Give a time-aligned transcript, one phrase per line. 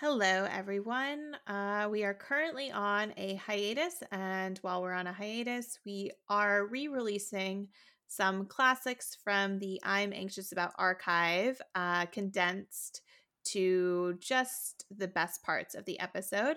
[0.00, 1.36] Hello, everyone.
[1.46, 6.66] Uh, we are currently on a hiatus, and while we're on a hiatus, we are
[6.66, 7.68] re releasing
[8.08, 13.02] some classics from the I'm Anxious About archive, uh, condensed
[13.44, 16.56] to just the best parts of the episode.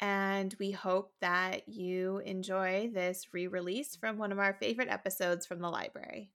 [0.00, 5.46] And we hope that you enjoy this re release from one of our favorite episodes
[5.46, 6.32] from the library.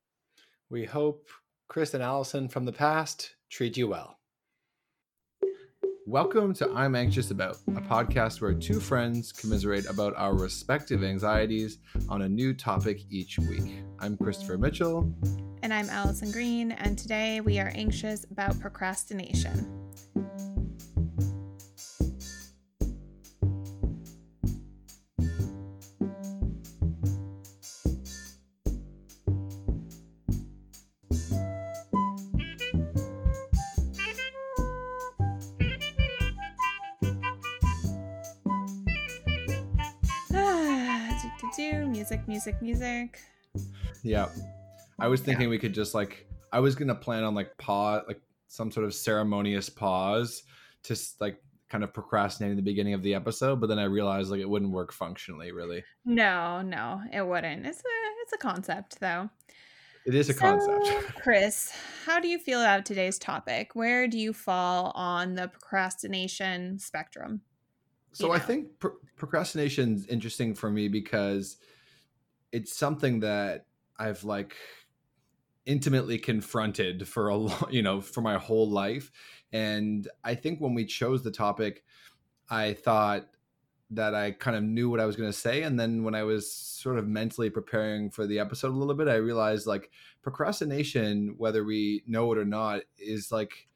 [0.70, 1.28] We hope
[1.68, 4.19] Chris and Allison from the past treat you well.
[6.10, 11.78] Welcome to I'm Anxious About, a podcast where two friends commiserate about our respective anxieties
[12.10, 13.84] on a new topic each week.
[14.00, 15.14] I'm Christopher Mitchell.
[15.62, 19.79] And I'm Allison Green, and today we are anxious about procrastination.
[42.40, 43.20] Music, music.
[44.02, 44.30] Yeah.
[44.98, 45.50] I was thinking yeah.
[45.50, 48.94] we could just like I was gonna plan on like pause like some sort of
[48.94, 50.44] ceremonious pause
[50.84, 54.40] to like kind of procrastinating the beginning of the episode, but then I realized like
[54.40, 55.84] it wouldn't work functionally really.
[56.06, 57.66] No, no, it wouldn't.
[57.66, 59.30] It's a it's a concept though.
[60.06, 61.16] It is a so, concept.
[61.22, 61.74] Chris,
[62.06, 63.72] how do you feel about today's topic?
[63.74, 67.42] Where do you fall on the procrastination spectrum?
[68.14, 68.36] So you know?
[68.36, 71.58] I think pro- procrastination is interesting for me because
[72.52, 73.66] it's something that
[73.98, 74.56] I've like
[75.66, 79.12] intimately confronted for a long, you know, for my whole life.
[79.52, 81.84] And I think when we chose the topic,
[82.50, 83.28] I thought
[83.92, 85.64] that I kind of knew what I was going to say.
[85.64, 89.08] And then when I was sort of mentally preparing for the episode a little bit,
[89.08, 89.90] I realized like
[90.22, 93.68] procrastination, whether we know it or not, is like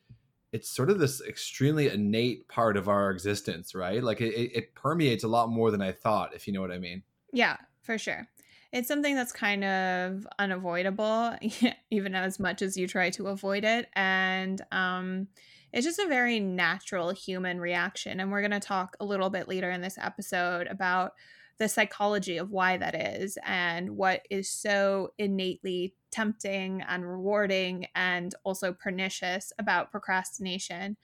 [0.52, 4.04] it's sort of this extremely innate part of our existence, right?
[4.04, 6.78] Like it, it permeates a lot more than I thought, if you know what I
[6.78, 7.02] mean.
[7.32, 8.28] Yeah, for sure
[8.74, 11.34] it's something that's kind of unavoidable
[11.92, 15.28] even as much as you try to avoid it and um,
[15.72, 19.48] it's just a very natural human reaction and we're going to talk a little bit
[19.48, 21.14] later in this episode about
[21.60, 28.34] the psychology of why that is and what is so innately tempting and rewarding and
[28.44, 30.98] also pernicious about procrastination.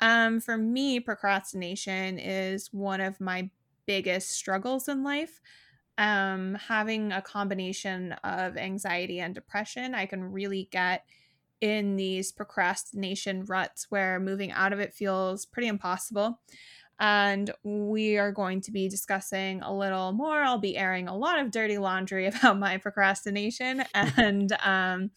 [0.00, 3.50] Um, for me procrastination is one of my
[3.86, 5.40] biggest struggles in life
[5.98, 11.04] um, having a combination of anxiety and depression, I can really get
[11.60, 16.40] in these procrastination ruts where moving out of it feels pretty impossible.
[16.98, 20.42] And we are going to be discussing a little more.
[20.42, 25.10] I'll be airing a lot of dirty laundry about my procrastination and um,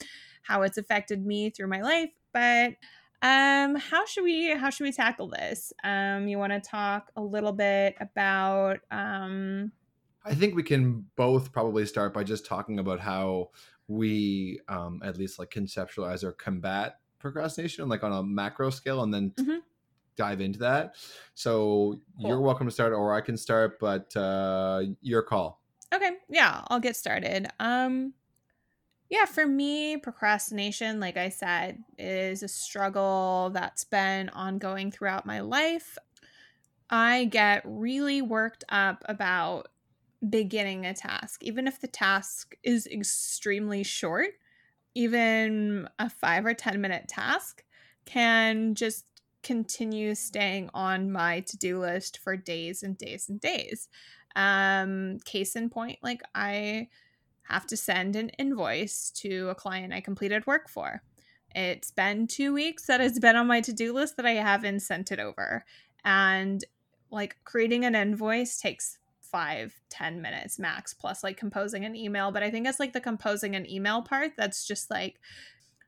[0.44, 2.12] how it's affected me through my life.
[2.32, 2.76] But
[3.22, 5.74] um, how should we how should we tackle this?
[5.84, 9.72] Um, you want to talk a little bit about um,
[10.26, 13.52] I think we can both probably start by just talking about how
[13.88, 19.14] we um, at least like conceptualize or combat procrastination like on a macro scale and
[19.14, 19.58] then mm-hmm.
[20.16, 20.96] dive into that.
[21.36, 22.30] So cool.
[22.30, 25.62] you're welcome to start or I can start, but uh, your call.
[25.94, 26.12] Okay.
[26.30, 27.48] Yeah, I'll get started.
[27.60, 28.14] Um
[29.08, 35.42] yeah, for me, procrastination, like I said, is a struggle that's been ongoing throughout my
[35.42, 35.98] life.
[36.90, 39.68] I get really worked up about
[40.30, 44.30] beginning a task, even if the task is extremely short,
[44.94, 47.64] even a five or 10 minute task
[48.06, 49.06] can just
[49.44, 53.90] continue staying on my to do list for days and days and days.
[54.36, 56.90] Um, case in point, like I
[57.44, 61.02] have to send an invoice to a client I completed work for.
[61.54, 64.82] It's been two weeks that it's been on my to do list that I haven't
[64.82, 65.64] sent it over.
[66.04, 66.64] And
[67.12, 68.98] like creating an invoice takes
[69.36, 72.32] five ten minutes max plus like composing an email.
[72.32, 75.20] But i think it's like the composing an email part that's just like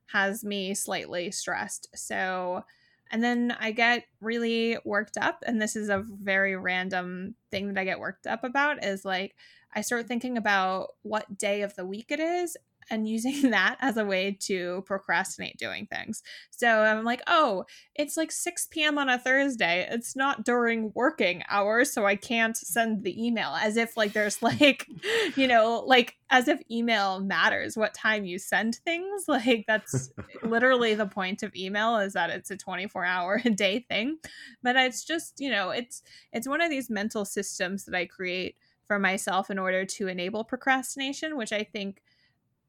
[0.08, 1.88] has me slightly stressed.
[1.96, 2.66] So
[3.10, 7.80] and then i get really worked up and this is a very random thing that
[7.80, 9.34] i get worked up about is like
[9.74, 12.58] i start thinking about what day of the week it is
[12.90, 16.24] and using that as a way to procrastinate doing things.
[16.50, 18.98] So I'm like, oh, it's like 6 p.m.
[18.98, 19.88] on a Thursday.
[19.90, 24.42] It's not during working hours, so I can't send the email as if like there's
[24.42, 24.88] like,
[25.36, 29.26] you know, like as if email matters what time you send things.
[29.38, 30.10] Like that's
[30.42, 34.18] literally the point of email is that it's a 24 hour a day thing.
[34.64, 36.02] But it's just, you know, it's
[36.34, 38.56] it's one of these mental systems that I create
[38.88, 42.02] for myself in order to enable procrastination, which I think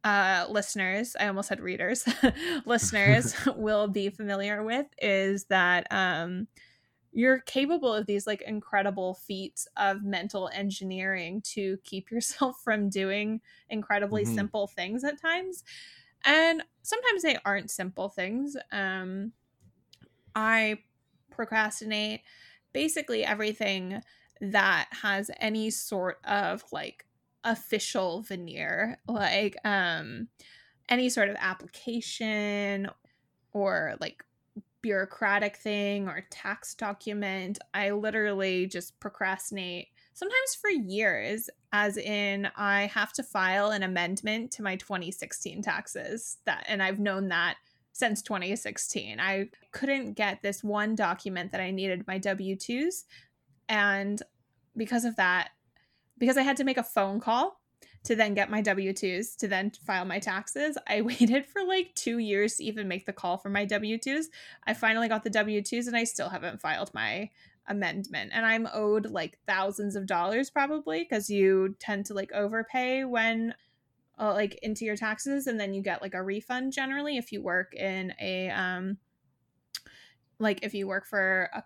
[0.08, 2.08] uh, listeners, I almost said readers,
[2.64, 6.48] listeners will be familiar with is that um,
[7.12, 13.42] you're capable of these like incredible feats of mental engineering to keep yourself from doing
[13.68, 14.34] incredibly mm-hmm.
[14.34, 15.62] simple things at times
[16.24, 19.30] and sometimes they aren't simple things um
[20.34, 20.76] i
[21.30, 22.22] procrastinate
[22.72, 24.00] basically everything
[24.40, 27.04] that has any sort of like
[27.44, 30.28] official veneer like um
[30.88, 32.88] any sort of application
[33.52, 34.24] or like
[34.82, 42.82] bureaucratic thing or tax document i literally just procrastinate sometimes for years as in i
[42.86, 47.56] have to file an amendment to my 2016 taxes that and i've known that
[47.92, 53.04] since 2016 i couldn't get this one document that i needed my w2s
[53.68, 54.22] and
[54.76, 55.50] because of that,
[56.18, 57.60] because I had to make a phone call
[58.04, 61.94] to then get my W 2s to then file my taxes, I waited for like
[61.94, 64.26] two years to even make the call for my W 2s.
[64.66, 67.30] I finally got the W 2s and I still haven't filed my
[67.66, 68.30] amendment.
[68.32, 73.54] And I'm owed like thousands of dollars probably because you tend to like overpay when
[74.18, 77.40] uh, like into your taxes and then you get like a refund generally if you
[77.40, 78.96] work in a um
[80.40, 81.62] like if you work for a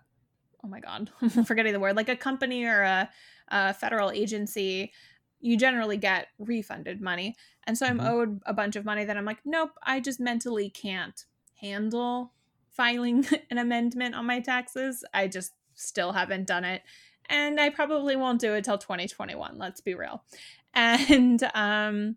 [0.63, 3.09] oh my god, I'm forgetting the word, like a company or a,
[3.49, 4.91] a, federal agency,
[5.39, 7.35] you generally get refunded money.
[7.65, 8.07] And so I'm mm-hmm.
[8.07, 11.25] owed a bunch of money that I'm like, nope, I just mentally can't
[11.61, 12.33] handle
[12.69, 15.03] filing an amendment on my taxes.
[15.13, 16.81] I just still haven't done it.
[17.29, 20.23] And I probably won't do it till 2021, let's be real.
[20.75, 22.15] And um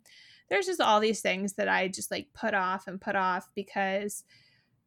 [0.48, 4.24] there's just all these things that I just like put off and put off because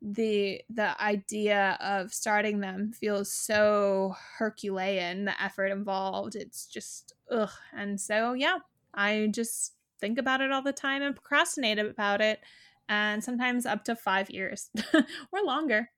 [0.02, 6.36] the the idea of starting them feels so herculean the effort involved.
[6.36, 7.50] It's just ugh.
[7.76, 8.60] And so yeah
[8.96, 12.40] i just think about it all the time and procrastinate about it
[12.88, 14.70] and sometimes up to five years
[15.32, 15.90] or longer.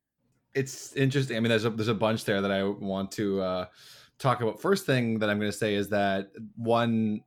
[0.53, 1.37] It's interesting.
[1.37, 3.65] I mean there's a there's a bunch there that i want to uh
[4.19, 4.61] talk about.
[4.61, 7.21] First thing that i'm going to say is that one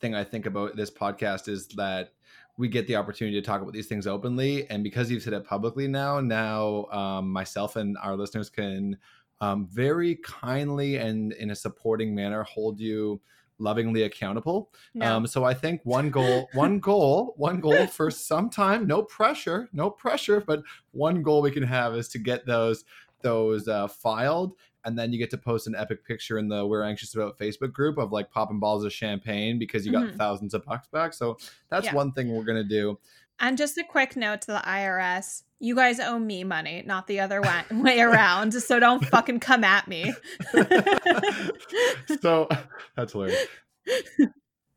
[0.00, 2.12] thing i think about this podcast is that
[2.58, 4.68] we get the opportunity to talk about these things openly.
[4.68, 8.98] And because you've said it publicly now, now um, myself and our listeners can
[9.40, 13.20] um, very kindly and in a supporting manner hold you
[13.60, 14.72] lovingly accountable.
[14.94, 15.16] No.
[15.16, 19.68] Um, so I think one goal, one goal, one goal for some time, no pressure,
[19.72, 22.84] no pressure, but one goal we can have is to get those
[23.22, 24.54] those uh, filed
[24.88, 27.72] and then you get to post an epic picture in the we're anxious about facebook
[27.72, 30.16] group of like popping balls of champagne because you got mm-hmm.
[30.16, 31.36] thousands of bucks back so
[31.68, 31.94] that's yeah.
[31.94, 32.98] one thing we're gonna do
[33.38, 37.20] and just a quick note to the irs you guys owe me money not the
[37.20, 40.12] other way, way around so don't fucking come at me
[42.20, 42.48] so
[42.96, 43.46] that's hilarious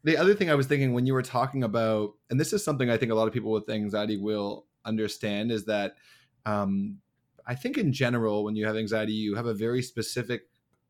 [0.04, 2.90] the other thing i was thinking when you were talking about and this is something
[2.90, 5.96] i think a lot of people with anxiety will understand is that
[6.46, 6.98] um,
[7.52, 10.44] I think in general, when you have anxiety, you have a very specific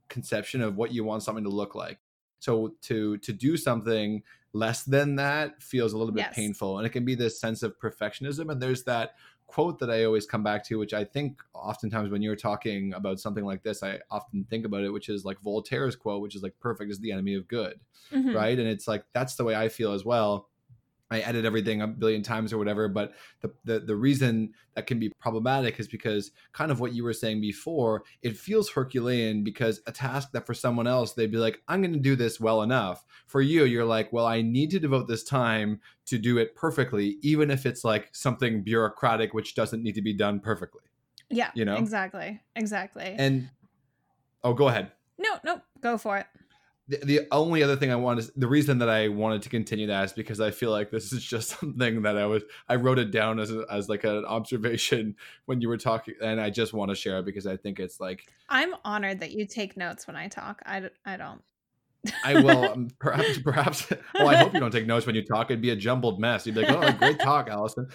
[0.09, 1.97] conception of what you want something to look like.
[2.37, 4.21] So to to do something
[4.53, 6.35] less than that feels a little bit yes.
[6.35, 8.51] painful, and it can be this sense of perfectionism.
[8.51, 9.15] And there's that
[9.47, 13.19] quote that I always come back to, which I think oftentimes when you're talking about
[13.19, 16.43] something like this, I often think about it, which is like Voltaire's quote, which is
[16.43, 17.79] like perfect is the enemy of good,
[18.11, 18.35] mm-hmm.
[18.35, 18.59] right?
[18.59, 20.50] And it's like that's the way I feel as well
[21.11, 22.87] I edit everything a billion times or whatever.
[22.87, 27.03] But the, the, the reason that can be problematic is because kind of what you
[27.03, 31.37] were saying before, it feels Herculean because a task that for someone else they'd be
[31.37, 33.03] like, I'm going to do this well enough.
[33.27, 37.17] For you, you're like, well, I need to devote this time to do it perfectly,
[37.21, 40.81] even if it's like something bureaucratic which doesn't need to be done perfectly.
[41.29, 43.15] Yeah, you know exactly, exactly.
[43.17, 43.49] And
[44.43, 44.91] oh, go ahead.
[45.17, 46.27] No, no, go for it
[46.91, 50.03] the, the only other thing I wanted, the reason that I wanted to continue that
[50.05, 53.11] is because I feel like this is just something that I was, I wrote it
[53.11, 56.89] down as, a, as like an observation when you were talking, and I just want
[56.89, 58.27] to share it because I think it's like.
[58.49, 60.61] I'm honored that you take notes when I talk.
[60.65, 61.41] I, I don't.
[62.25, 63.93] I will um, perhaps, perhaps.
[64.13, 65.49] Well, I hope you don't take notes when you talk.
[65.49, 66.45] It'd be a jumbled mess.
[66.45, 67.87] You'd be like, "Oh, great talk, Allison."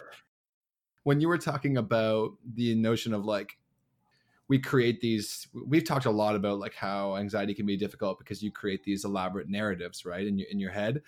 [1.03, 3.59] When you were talking about the notion of like
[4.49, 8.43] we create these we've talked a lot about like how anxiety can be difficult because
[8.43, 11.03] you create these elaborate narratives right in your in your head.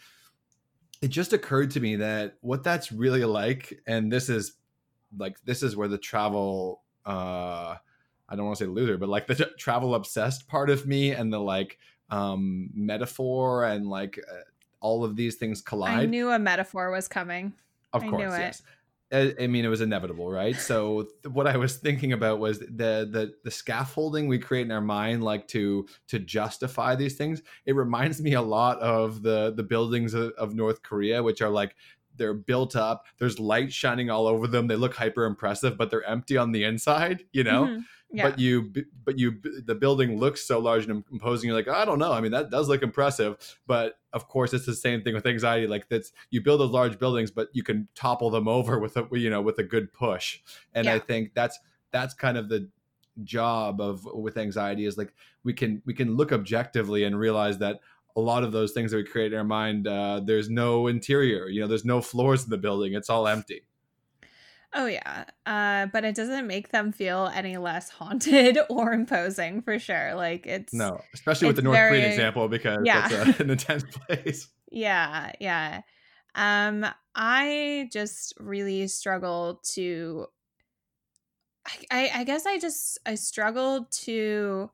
[1.01, 4.55] It just occurred to me that what that's really like and this is
[5.17, 7.77] like this is where the travel uh
[8.29, 11.33] i don't want to say loser but like the travel obsessed part of me and
[11.33, 11.79] the like
[12.11, 14.41] um metaphor and like uh,
[14.81, 15.99] all of these things collide.
[15.99, 17.53] i knew a metaphor was coming.
[17.95, 18.63] Of I course yes
[19.11, 20.61] I mean, it was inevitable, right?
[20.61, 24.83] So what I was thinking about was the the the scaffolding we create in our
[24.83, 27.43] mind, like to to justify these things.
[27.65, 31.49] It reminds me a lot of the the buildings of, of North Korea, which are
[31.49, 31.75] like
[32.17, 33.07] they're built up.
[33.19, 34.67] There's light shining all over them.
[34.67, 37.69] They look hyper impressive, but they're empty on the inside, you know?
[37.69, 37.85] Mhm.
[38.11, 38.31] Yeah.
[38.31, 38.73] But you,
[39.05, 41.49] but you, the building looks so large and imposing.
[41.49, 42.13] You're like, I don't know.
[42.13, 43.37] I mean, that does look impressive,
[43.67, 45.67] but of course, it's the same thing with anxiety.
[45.67, 49.07] Like that's you build those large buildings, but you can topple them over with a,
[49.13, 50.41] you know, with a good push.
[50.73, 51.59] And I think that's
[51.91, 52.69] that's kind of the
[53.25, 55.13] job of with anxiety is like
[55.45, 57.81] we can we can look objectively and realize that
[58.17, 61.49] a lot of those things that we create in our mind, uh, there's no interior.
[61.49, 62.95] You know, there's no floors in the building.
[62.95, 63.63] It's all empty.
[64.75, 69.79] Oh yeah, uh, but it doesn't make them feel any less haunted or imposing for
[69.79, 70.15] sure.
[70.15, 73.09] Like it's No, especially with the It's North Korean example because Yeah.
[73.09, 74.49] that's a, an intense place.
[74.71, 75.83] yeah, yeah.
[76.35, 80.27] Um, I just really struggle to.
[81.67, 84.71] I, I, I guess I just I struggle to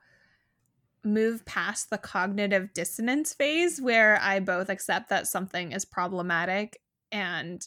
[1.05, 6.81] move past the cognitive dissonance phase where I both accept that something is problematic
[7.13, 7.67] and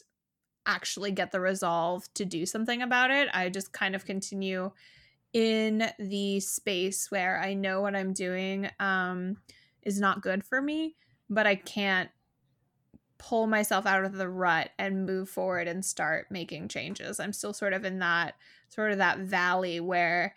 [0.68, 3.28] actually get the resolve to do something about it.
[3.32, 4.70] I just kind of continue
[5.32, 9.38] in the space where I know what I'm doing um,
[9.82, 10.94] is not good for me,
[11.28, 12.10] but I can't
[13.18, 17.18] pull myself out of the rut and move forward and start making changes.
[17.18, 18.34] I'm still sort of in that
[18.68, 20.34] sort of that valley where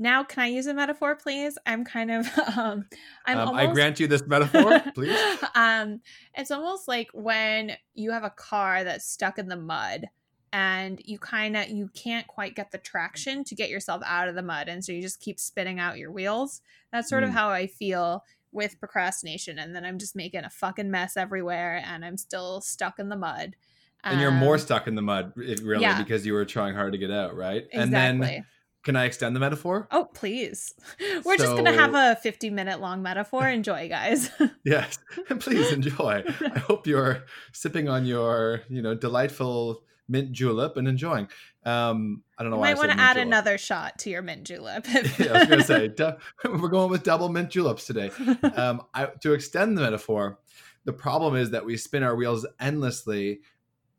[0.00, 1.56] now can I use a metaphor please?
[1.66, 2.26] I'm kind of
[2.56, 2.86] um
[3.26, 5.16] I'm Um, almost I grant you this metaphor, please.
[5.54, 6.00] um,
[6.34, 10.06] it's almost like when you have a car that's stuck in the mud
[10.52, 14.34] and you kind of you can't quite get the traction to get yourself out of
[14.34, 16.60] the mud and so you just keep spinning out your wheels.
[16.92, 17.34] That's sort of Mm.
[17.34, 22.04] how I feel with procrastination and then I'm just making a fucking mess everywhere and
[22.04, 23.54] I'm still stuck in the mud.
[24.02, 26.02] and you're more Um, stuck in the mud, really, yeah.
[26.02, 27.68] because you were trying hard to get out, right?
[27.70, 27.80] exactly.
[27.82, 27.92] And
[28.22, 28.46] then,
[28.82, 29.86] can I extend the metaphor?
[29.90, 30.74] Oh, please.
[31.24, 33.46] We're just going to have a 50 minute long metaphor.
[33.48, 34.30] Enjoy, guys.
[34.64, 34.98] Yes,
[35.38, 36.22] please enjoy.
[36.54, 41.28] I hope you're sipping on your, you know, delightful mint julep and enjoying.
[41.64, 43.26] Um, I don't know You why I might want to add julep.
[43.26, 44.86] another shot to your mint julep.
[45.18, 48.10] yeah, I was gonna say du- we're going with double mint juleps today.
[48.54, 50.38] Um, I, to extend the metaphor,
[50.84, 53.40] the problem is that we spin our wheels endlessly,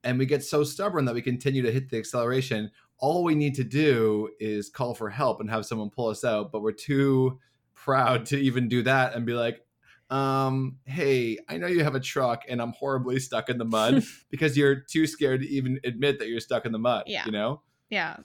[0.03, 2.69] and we get so stubborn that we continue to hit the acceleration.
[3.01, 6.51] All we need to do is call for help and have someone pull us out,
[6.51, 7.39] but we're too
[7.73, 9.65] proud to even do that and be like,
[10.09, 14.03] um, "Hey, I know you have a truck, and I'm horribly stuck in the mud,"
[14.29, 17.03] because you're too scared to even admit that you're stuck in the mud.
[17.07, 17.25] Yeah.
[17.25, 17.61] you know.
[17.89, 18.17] Yeah.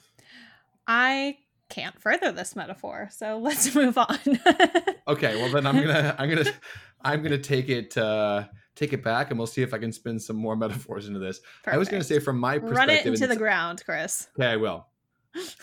[0.86, 4.18] I can't further this metaphor, so let's move on.
[5.08, 6.50] Okay, well then I'm gonna I'm gonna
[7.00, 8.44] I'm gonna take it uh
[8.76, 11.40] take it back and we'll see if I can spin some more metaphors into this.
[11.66, 14.28] I was gonna say from my perspective run it into the ground, Chris.
[14.38, 14.86] Okay, I will.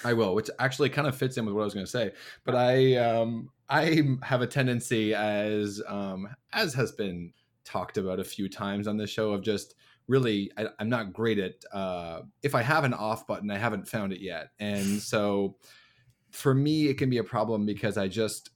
[0.04, 2.12] I will, which actually kind of fits in with what I was gonna say.
[2.44, 7.32] But I um I have a tendency as um as has been
[7.64, 9.76] talked about a few times on this show of just
[10.08, 13.88] really I, I'm not great at uh if I have an off button, I haven't
[13.88, 14.50] found it yet.
[14.60, 15.56] And so
[16.32, 18.50] for me it can be a problem because I just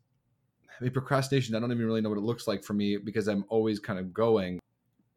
[0.79, 3.27] I mean procrastination, I don't even really know what it looks like for me because
[3.27, 4.60] I'm always kind of going.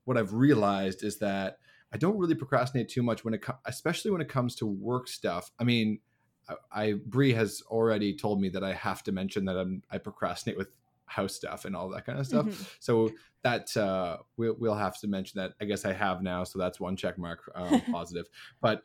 [0.05, 1.59] What I've realized is that
[1.93, 5.09] I don't really procrastinate too much when it, co- especially when it comes to work
[5.09, 5.51] stuff.
[5.59, 6.01] I mean,
[6.49, 9.99] I, I Bree has already told me that I have to mention that I'm, I
[9.99, 10.69] procrastinate with
[11.07, 12.47] house stuff and all that kind of stuff.
[12.47, 12.67] Mhm.
[12.79, 13.11] So
[13.43, 15.53] that uh, we'll we'll have to mention that.
[15.61, 18.27] I guess I have now, so that's one check mark um, positive.
[18.61, 18.83] But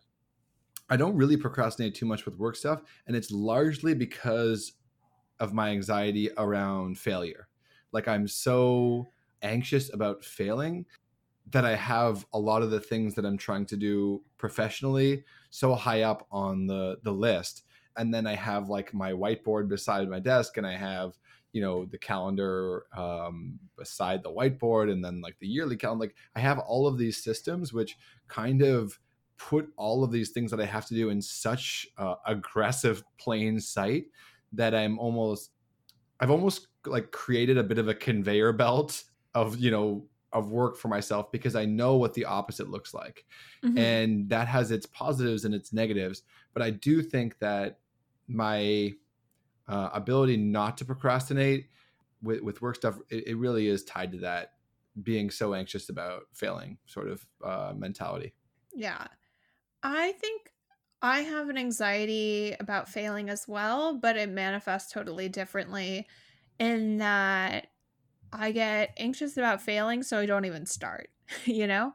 [0.90, 4.74] I don't really procrastinate too much with work stuff, and it's largely because
[5.40, 7.48] of my anxiety around failure.
[7.92, 9.08] Like I'm so
[9.42, 10.86] anxious about failing
[11.52, 15.76] that I have a lot of the things that I'm trying to do professionally so
[15.76, 17.64] high up on the the list
[17.98, 21.18] and then I have like my whiteboard beside my desk and I have
[21.54, 26.16] you know the calendar um, beside the whiteboard and then like the yearly calendar like
[26.36, 29.00] I have all of these systems which kind of
[29.38, 33.60] put all of these things that I have to do in such uh, aggressive plain
[33.60, 34.06] sight
[34.56, 35.52] that I'm almost
[36.20, 40.76] I've almost like created a bit of a conveyor belt of you know of work
[40.78, 43.26] for myself because I know what the opposite looks like
[43.64, 43.80] Mhm.
[43.80, 47.80] and that has its positives and its negatives but i do think that
[48.28, 48.94] my
[49.68, 51.70] uh, ability not to procrastinate
[52.22, 54.54] with, with work stuff it, it really is tied to that
[55.04, 58.34] being so anxious about failing sort of uh, mentality
[58.74, 59.08] Yeah.
[59.84, 60.52] I think
[61.06, 66.08] I have an anxiety about failing as well, but it manifests totally differently
[66.58, 67.68] in that
[68.34, 71.12] I get anxious about failing, so I don't even start,
[71.46, 71.94] you know?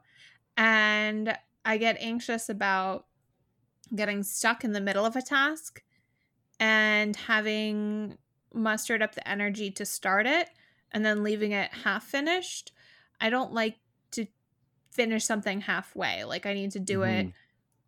[0.55, 3.05] And I get anxious about
[3.93, 5.83] getting stuck in the middle of a task
[6.57, 8.17] and having
[8.53, 10.47] mustered up the energy to start it
[10.93, 12.71] and then leaving it half finished.
[13.19, 13.77] I don't like
[14.11, 14.25] to
[14.89, 16.23] finish something halfway.
[16.23, 17.27] Like I need to do mm-hmm.
[17.27, 17.33] it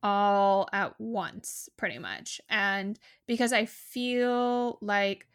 [0.04, 2.42] all at once, pretty much.
[2.50, 5.26] And because I feel like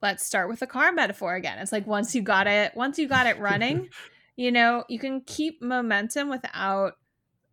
[0.00, 1.58] let's start with the car metaphor again.
[1.58, 3.88] It's like once you got it, once you got it running,
[4.36, 6.94] you know, you can keep momentum without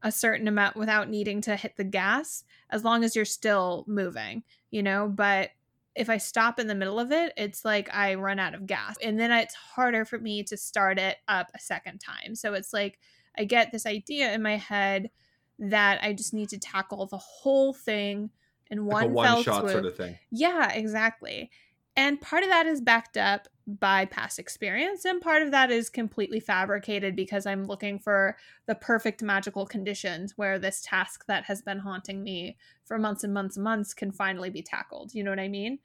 [0.04, 4.44] a certain amount without needing to hit the gas as long as you're still moving,
[4.70, 5.50] you know, but
[5.96, 8.96] if I stop in the middle of it, it's like I run out of gas.
[9.04, 12.36] And then it's harder for me to start it up a second time.
[12.36, 13.00] So it's like
[13.36, 15.10] I get this idea in my head
[15.60, 18.30] that I just need to tackle the whole thing
[18.70, 19.72] in one, like one shot swoop.
[19.72, 20.18] sort of thing.
[20.32, 21.50] Yeah, exactly.
[21.96, 25.90] And part of that is backed up by past experience, and part of that is
[25.90, 28.38] completely fabricated because I'm looking for
[28.68, 33.34] the perfect magical conditions where this task that has been haunting me for months and
[33.34, 35.16] months and months can finally be tackled.
[35.16, 35.80] You know what I mean?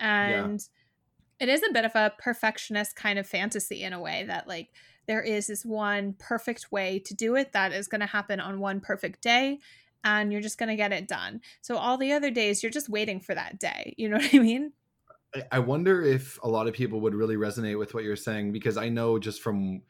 [0.00, 0.60] And
[1.38, 1.46] yeah.
[1.46, 4.70] it is a bit of a perfectionist kind of fantasy in a way that, like,
[5.08, 8.60] there is this one perfect way to do it that is going to happen on
[8.60, 9.58] one perfect day
[10.04, 11.40] and you're just going to get it done.
[11.60, 13.94] So all the other days you're just waiting for that day.
[13.96, 14.72] You know what I mean?
[15.50, 18.76] I wonder if a lot of people would really resonate with what you're saying because
[18.76, 19.82] I know just from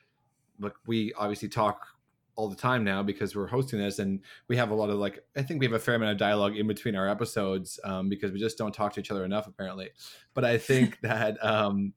[0.61, 1.87] like we obviously talk
[2.35, 5.25] all the time now because we're hosting this and we have a lot of like
[5.37, 8.33] I think we have a fair amount of dialogue in between our episodes um, because
[8.33, 9.91] we just don't talk to each other enough apparently.
[10.35, 11.93] But I think that um,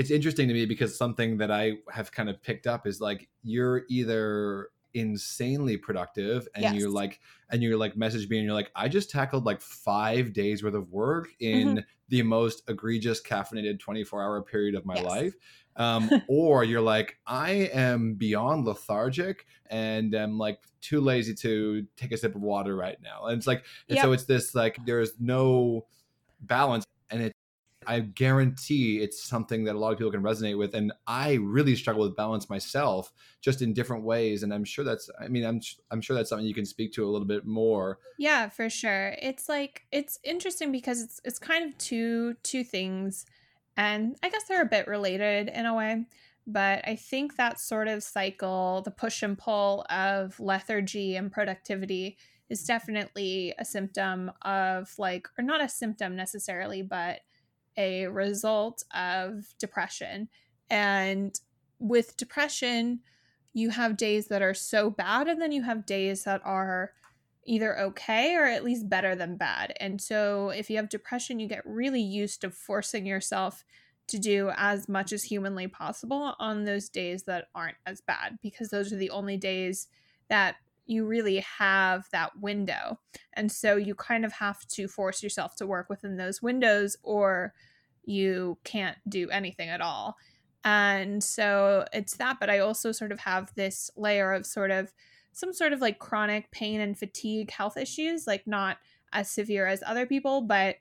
[0.00, 3.28] it's interesting to me because something that I have kind of picked up is like
[3.42, 6.74] you're either insanely productive and yes.
[6.74, 10.32] you're like and you're like message me and you're like i just tackled like five
[10.32, 11.78] days worth of work in mm-hmm.
[12.08, 15.04] the most egregious caffeinated 24 hour period of my yes.
[15.04, 15.34] life
[15.76, 22.10] um, or you're like i am beyond lethargic and i'm like too lazy to take
[22.10, 24.04] a sip of water right now and it's like and yep.
[24.04, 25.86] so it's this like there's no
[26.40, 27.32] balance and it
[27.86, 30.74] I guarantee it's something that a lot of people can resonate with.
[30.74, 34.42] And I really struggle with balance myself, just in different ways.
[34.42, 35.60] And I'm sure that's, I mean, I'm
[35.90, 37.98] I'm sure that's something you can speak to a little bit more.
[38.18, 39.16] Yeah, for sure.
[39.20, 43.24] It's like it's interesting because it's it's kind of two two things,
[43.76, 46.06] and I guess they're a bit related in a way.
[46.46, 52.18] But I think that sort of cycle, the push and pull of lethargy and productivity,
[52.48, 57.20] is definitely a symptom of like, or not a symptom necessarily, but
[57.80, 60.28] a result of depression.
[60.68, 61.38] And
[61.78, 63.00] with depression,
[63.52, 66.92] you have days that are so bad, and then you have days that are
[67.46, 69.72] either okay or at least better than bad.
[69.80, 73.64] And so, if you have depression, you get really used to forcing yourself
[74.08, 78.68] to do as much as humanly possible on those days that aren't as bad because
[78.68, 79.86] those are the only days
[80.28, 80.56] that
[80.90, 82.98] you really have that window.
[83.34, 87.54] And so you kind of have to force yourself to work within those windows or
[88.10, 90.16] you can't do anything at all.
[90.64, 94.92] And so it's that, but I also sort of have this layer of sort of
[95.32, 98.78] some sort of like chronic pain and fatigue health issues, like not
[99.12, 100.76] as severe as other people, but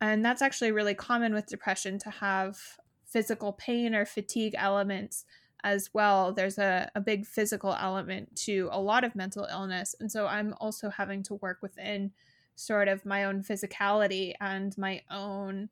[0.00, 2.58] and that's actually really common with depression to have
[3.06, 5.24] physical pain or fatigue elements
[5.62, 6.32] as well.
[6.32, 9.94] There's a, a big physical element to a lot of mental illness.
[10.00, 12.10] And so I'm also having to work within
[12.56, 15.68] sort of my own physicality and my own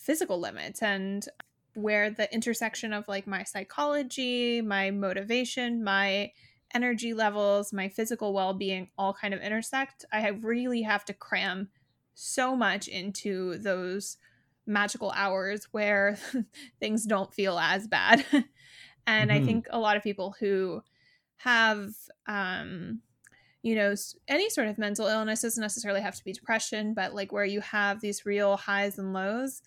[0.00, 1.26] physical limits and
[1.74, 6.32] where the intersection of like my psychology, my motivation, my
[6.74, 10.04] energy levels, my physical well being all kind of intersect.
[10.12, 11.68] I really have to cram
[12.14, 14.16] so much into those
[14.66, 16.18] magical hours where
[16.80, 18.24] things don't feel as bad.
[19.06, 19.42] and mm-hmm.
[19.42, 20.82] I think a lot of people who
[21.38, 21.90] have,
[22.26, 23.00] um,
[23.62, 23.94] you know,
[24.28, 27.60] any sort of mental illness doesn't necessarily have to be depression, but like where you
[27.60, 29.62] have these real highs and lows,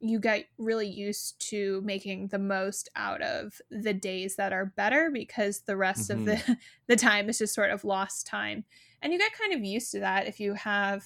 [0.00, 5.10] you get really used to making the most out of the days that are better
[5.12, 6.20] because the rest mm-hmm.
[6.20, 6.52] of the mm-hmm.
[6.86, 8.64] the time is just sort of lost time
[9.02, 11.04] and you get kind of used to that if you have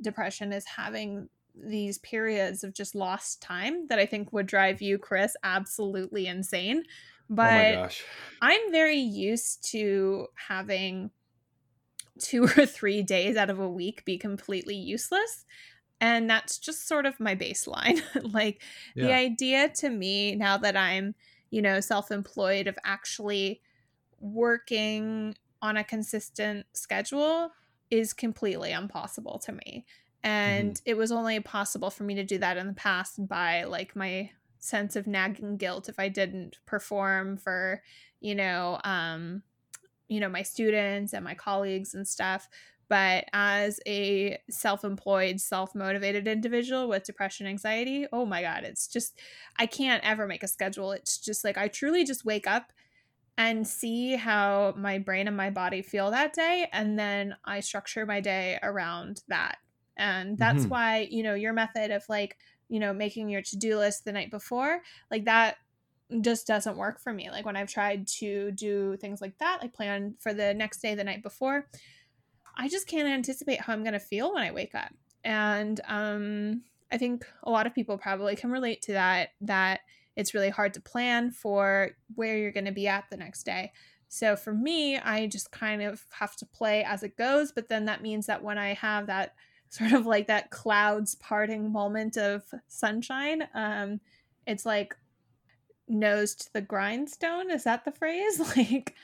[0.00, 4.96] depression is having these periods of just lost time that i think would drive you
[4.96, 7.88] chris absolutely insane oh but oh
[8.40, 11.10] i'm very used to having
[12.20, 15.44] two or three days out of a week be completely useless
[16.00, 18.02] and that's just sort of my baseline.
[18.32, 18.62] like
[18.94, 19.06] yeah.
[19.06, 21.14] the idea to me now that I'm,
[21.50, 23.60] you know, self-employed of actually
[24.20, 27.50] working on a consistent schedule
[27.90, 29.84] is completely impossible to me.
[30.22, 30.82] And mm-hmm.
[30.84, 34.30] it was only possible for me to do that in the past by like my
[34.58, 37.82] sense of nagging guilt if I didn't perform for,
[38.20, 39.42] you know, um,
[40.08, 42.48] you know, my students and my colleagues and stuff.
[42.90, 48.88] But as a self employed, self motivated individual with depression, anxiety, oh my God, it's
[48.88, 49.20] just,
[49.58, 50.92] I can't ever make a schedule.
[50.92, 52.72] It's just like I truly just wake up
[53.38, 56.68] and see how my brain and my body feel that day.
[56.72, 59.58] And then I structure my day around that.
[59.96, 60.70] And that's Mhm.
[60.70, 62.36] why, you know, your method of like,
[62.68, 65.56] you know, making your to do list the night before, like that
[66.20, 67.30] just doesn't work for me.
[67.30, 70.94] Like when I've tried to do things like that, like plan for the next day
[70.94, 71.68] the night before,
[72.60, 74.92] I just can't anticipate how I'm going to feel when I wake up.
[75.24, 79.80] And um I think a lot of people probably can relate to that that
[80.16, 83.72] it's really hard to plan for where you're going to be at the next day.
[84.08, 87.86] So for me, I just kind of have to play as it goes, but then
[87.86, 89.34] that means that when I have that
[89.70, 94.00] sort of like that clouds parting moment of sunshine, um
[94.46, 94.96] it's like
[95.88, 97.50] nose to the grindstone.
[97.50, 98.40] Is that the phrase?
[98.56, 98.94] Like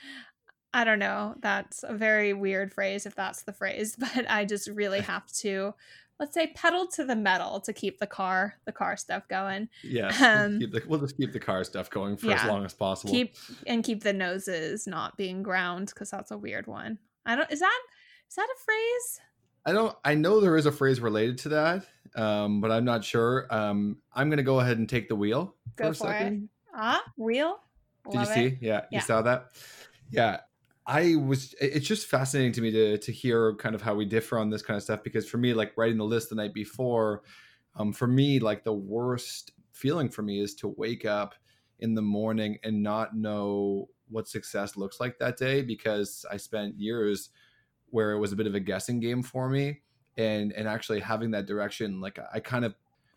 [0.77, 1.33] I don't know.
[1.39, 5.73] That's a very weird phrase if that's the phrase, but I just really have to
[6.19, 9.69] let's say pedal to the metal to keep the car the car stuff going.
[9.83, 13.11] We'll, Um, the, we'll just keep the car stuff going for as long as possible.
[13.11, 13.35] Keep
[13.65, 16.99] and keep the noses not being ground cuz that's a weird one.
[17.25, 17.81] I don't is that
[18.29, 19.21] is that a phrase?
[19.65, 19.97] I don't.
[20.05, 21.85] I know there is a phrase related to that,
[22.15, 23.47] um, but I'm not sure.
[23.49, 26.19] Um, I'm going to go ahead and take the wheel for Go a for it.
[26.19, 26.49] second.
[26.73, 27.57] Ah, wheel?
[28.05, 28.45] Did you Love see?
[28.45, 28.57] it.
[28.61, 29.47] Yeah, you saw that.
[30.09, 30.39] Yeah,
[30.87, 31.53] I was.
[31.59, 34.61] It's just fascinating to me to to hear kind of how we differ on this
[34.61, 37.23] kind of stuff because for me, like writing the list the night before,
[37.75, 41.35] um, for me, like the worst feeling for me is to wake up
[41.79, 46.79] in the morning and not know what success looks like that day because I spent
[46.79, 47.29] years
[47.89, 49.81] where it was a bit of a guessing game for me
[50.17, 52.73] and and actually having that direction like I kind of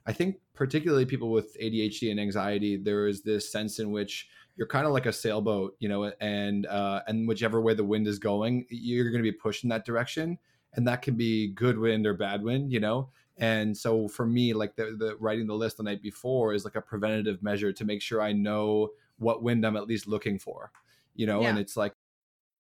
[0.07, 4.67] I think particularly people with ADHD and anxiety there is this sense in which you're
[4.67, 8.19] kind of like a sailboat you know and uh and whichever way the wind is
[8.19, 10.39] going you're going to be pushed in that direction
[10.75, 13.09] and that can be good wind or bad wind you know?
[13.39, 16.77] And so for me like the, the writing the list the night before is like
[16.77, 20.73] a preventative measure to make sure I know what wind I'm at least looking for
[21.15, 21.43] you know?
[21.43, 21.95] And it's like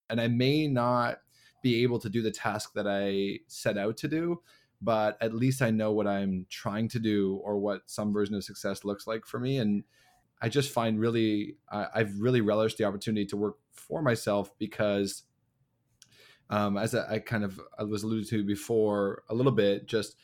[0.10, 1.20] and I may not
[1.62, 4.42] be able to do the task that I set out to do,
[4.82, 8.44] but at least I know what I'm trying to do or what some version of
[8.44, 9.58] success looks like for me.
[9.58, 9.84] And
[10.42, 15.24] I just find really, I, I've really relished the opportunity to work for myself because,
[16.50, 20.16] um, as I, I kind of I was alluded to before a little bit, just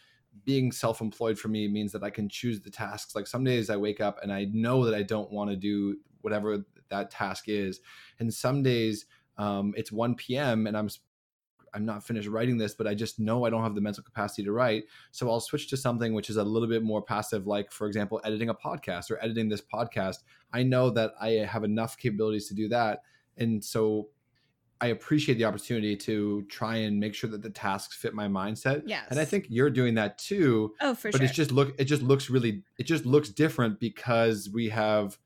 [0.46, 3.15] being self-employed for me means that I can choose the tasks.
[3.15, 5.98] Like some days I wake up and I know that I don't want to do
[6.22, 7.82] whatever that task is,
[8.20, 9.06] and some days
[9.38, 10.65] um, it's 1 p.m.
[10.65, 10.89] and I'm
[11.76, 14.44] I'm not finished writing this, but I just know I don't have the mental capacity
[14.44, 14.86] to write.
[15.12, 18.22] So I'll switch to something which is a little bit more passive, like for example,
[18.24, 20.20] editing a podcast or editing this podcast.
[20.54, 23.02] I know that I have enough capabilities to do that,
[23.38, 24.08] and so
[24.82, 28.84] I appreciate the opportunity to try and make sure that the tasks fit my mindset.
[28.86, 29.08] Yes.
[29.10, 31.26] And I think you're doing that too Oh, for but sure.
[31.26, 35.18] it's just look it just looks really it just looks different because we have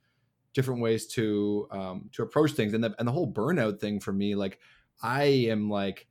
[0.54, 4.12] different ways to um to approach things and the and the whole burnout thing for
[4.14, 4.60] me like
[5.02, 6.08] i am like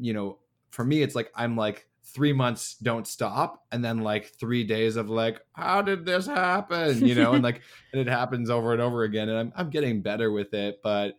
[0.00, 0.38] you know
[0.70, 4.96] for me it's like i'm like three months don't stop and then like three days
[4.96, 8.82] of like how did this happen you know and like and it happens over and
[8.82, 11.14] over again and i'm, I'm getting better with it but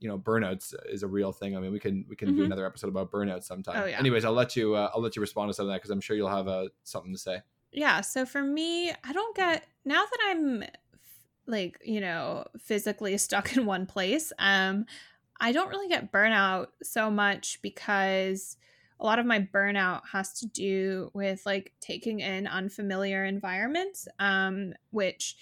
[0.00, 2.46] you know burnouts is a real thing i mean we can we can do Mhm.
[2.46, 3.98] another episode about burnout sometime Oh, yeah.
[3.98, 6.00] anyways i'll let you uh, i'll let you respond to some of that because i'm
[6.00, 7.40] sure you'll have uh, something to say
[7.72, 10.70] yeah so for me i don't get now that i'm f-
[11.46, 14.84] like you know physically stuck in one place um
[15.40, 18.56] i don't really get burnout so much because
[19.00, 24.72] a lot of my burnout has to do with like taking in unfamiliar environments um
[24.90, 25.36] which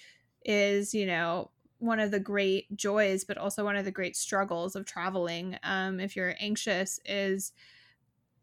[0.45, 4.75] is you know one of the great joys but also one of the great struggles
[4.75, 7.51] of traveling um if you're anxious is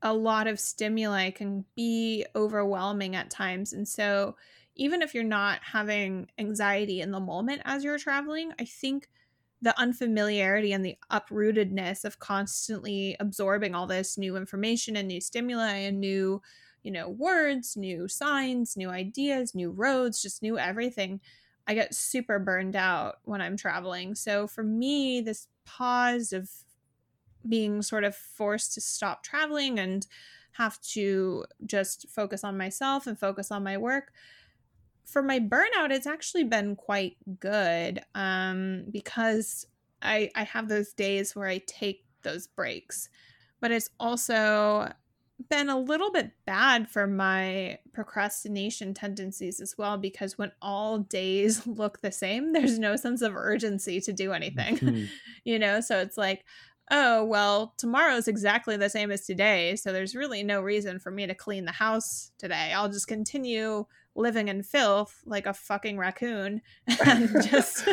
[0.02, 3.72] a lot of stimuli can be overwhelming at times.
[3.72, 4.36] And so,
[4.76, 9.10] even if you're not having anxiety in the moment as you're traveling, I think
[9.62, 15.76] the unfamiliarity and the uprootedness of constantly absorbing all this new information and new stimuli
[15.76, 16.40] and new,
[16.82, 21.20] you know, words, new signs, new ideas, new roads, just new everything.
[21.66, 24.14] I get super burned out when I'm traveling.
[24.14, 26.50] So for me, this pause of
[27.46, 30.06] being sort of forced to stop traveling and
[30.52, 34.12] have to just focus on myself and focus on my work
[35.04, 39.66] for my burnout it's actually been quite good um, because
[40.02, 43.08] I, I have those days where i take those breaks
[43.60, 44.90] but it's also
[45.48, 51.66] been a little bit bad for my procrastination tendencies as well because when all days
[51.66, 55.04] look the same there's no sense of urgency to do anything Hmm.
[55.44, 56.44] you know so it's like
[56.90, 61.26] oh well tomorrow's exactly the same as today so there's really no reason for me
[61.26, 66.60] to clean the house today i'll just continue living in filth like a fucking raccoon
[67.06, 67.88] and just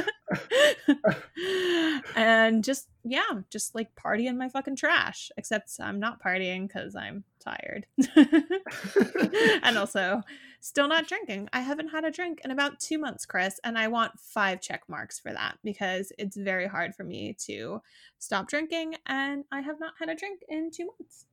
[2.15, 6.95] and just yeah just like party in my fucking trash except i'm not partying because
[6.95, 7.85] i'm tired.
[9.63, 10.21] And also
[10.59, 11.49] still not drinking.
[11.53, 14.83] I haven't had a drink in about two months chris and i want five check
[14.87, 17.81] marks for that because it's very hard for me to
[18.19, 21.25] stop drinking and i have not had a drink in two months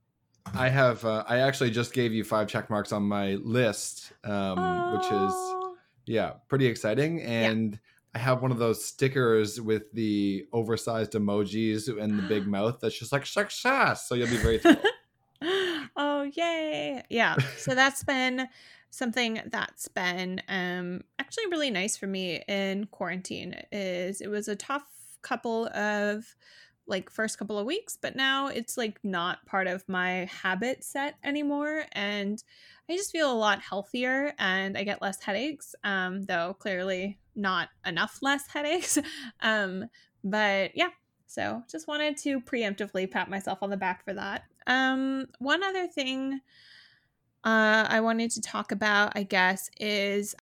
[0.53, 1.05] I have.
[1.05, 4.97] Uh, I actually just gave you five check marks on my list, um, oh.
[4.97, 5.75] which is
[6.07, 7.23] yeah, pretty exciting.
[7.23, 7.79] And yeah.
[8.15, 12.99] I have one of those stickers with the oversized emojis and the big mouth that's
[12.99, 14.09] just like success.
[14.09, 14.79] So you'll be very thrilled.
[15.97, 17.03] oh yay!
[17.09, 17.37] Yeah.
[17.57, 18.49] So that's been
[18.91, 23.57] something that's been um, actually really nice for me in quarantine.
[23.73, 24.85] Is it was a tough
[25.23, 26.37] couple of
[26.87, 31.17] like first couple of weeks, but now it's like not part of my habit set
[31.25, 31.85] anymore.
[31.93, 32.43] And
[32.89, 37.69] I just feel a lot healthier and I get less headaches, um, though clearly not
[37.87, 38.99] enough less headaches.
[39.41, 39.89] um,
[40.23, 40.91] but yeah,
[41.27, 44.45] so just wanted to preemptively pat myself on the back for that.
[44.67, 46.41] Um, one other thing
[47.45, 50.35] uh, I wanted to talk about, I guess, is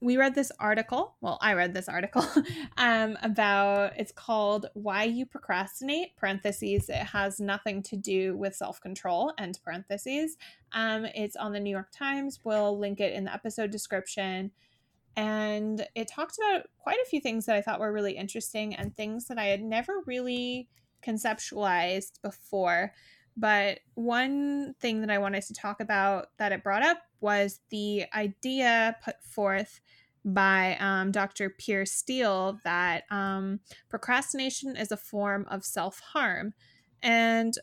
[0.00, 1.16] we read this article.
[1.20, 2.24] Well, I read this article
[2.76, 6.88] um, about it's called "Why You Procrastinate." Parentheses.
[6.88, 9.32] It has nothing to do with self control.
[9.38, 10.36] End parentheses.
[10.72, 12.40] Um, it's on the New York Times.
[12.44, 14.52] We'll link it in the episode description.
[15.16, 18.94] And it talks about quite a few things that I thought were really interesting and
[18.94, 20.68] things that I had never really
[21.04, 22.92] conceptualized before.
[23.38, 28.04] But one thing that I wanted to talk about that it brought up was the
[28.12, 29.80] idea put forth
[30.24, 31.48] by um, Dr.
[31.48, 36.52] Piers Steel that um, procrastination is a form of self harm.
[37.00, 37.54] And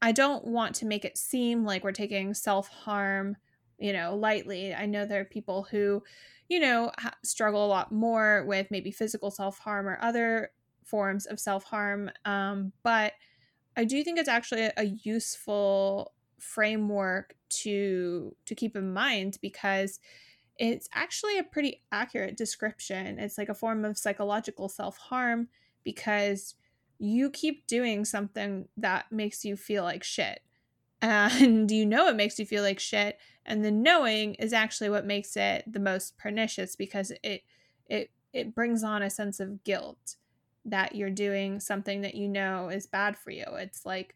[0.00, 3.36] I don't want to make it seem like we're taking self harm,
[3.78, 4.72] you know, lightly.
[4.72, 6.04] I know there are people who,
[6.48, 6.92] you know,
[7.24, 10.52] struggle a lot more with maybe physical self harm or other
[10.84, 12.12] forms of self harm.
[12.24, 13.12] Um, but
[13.80, 20.00] I do think it's actually a useful framework to to keep in mind because
[20.58, 23.18] it's actually a pretty accurate description.
[23.18, 25.48] It's like a form of psychological self-harm
[25.82, 26.56] because
[26.98, 30.40] you keep doing something that makes you feel like shit.
[31.02, 35.06] And you know it makes you feel like shit, and the knowing is actually what
[35.06, 37.44] makes it the most pernicious because it
[37.88, 40.16] it it brings on a sense of guilt
[40.66, 43.44] that you're doing something that you know is bad for you.
[43.56, 44.14] It's like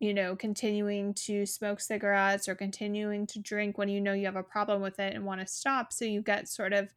[0.00, 4.34] you know, continuing to smoke cigarettes or continuing to drink when you know you have
[4.34, 5.92] a problem with it and want to stop.
[5.92, 6.92] So you get sort of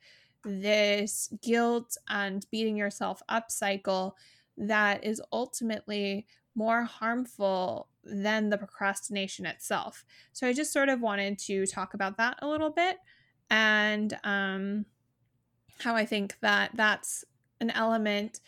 [0.45, 4.15] this guilt and beating yourself up cycle
[4.58, 6.25] that is ultimately
[6.56, 10.06] more harmful than the procrastination itself.
[10.32, 12.97] So I just sort of wanted to talk about that a little bit
[13.49, 14.86] and um,
[15.79, 17.25] how I think that that's
[17.63, 18.39] an element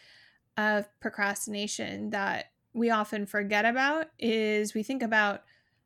[0.58, 5.44] of procrastination that we often forget about is we think about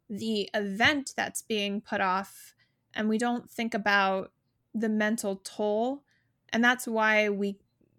[0.09, 2.55] the event that's being put off
[2.95, 4.31] and we don't think about
[4.73, 6.03] the mental toll.
[6.51, 7.57] And that's why we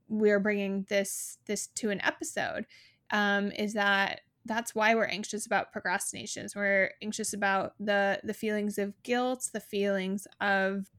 [0.09, 2.67] we're bringing this this to an episode
[3.13, 6.57] um, is that that's why we're anxious about procrastinations.
[6.57, 10.91] We're anxious about the the feelings of guilt the feelings of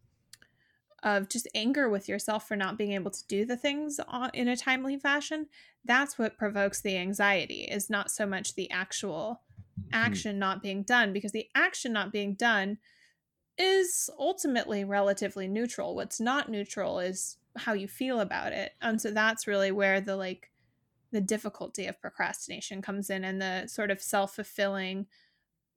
[1.03, 3.99] of just anger with yourself for not being able to do the things
[4.33, 5.47] in a timely fashion
[5.85, 9.41] that's what provokes the anxiety is not so much the actual
[9.79, 9.89] mm-hmm.
[9.93, 12.77] action not being done because the action not being done
[13.57, 19.11] is ultimately relatively neutral what's not neutral is how you feel about it and so
[19.11, 20.51] that's really where the like
[21.11, 25.05] the difficulty of procrastination comes in and the sort of self-fulfilling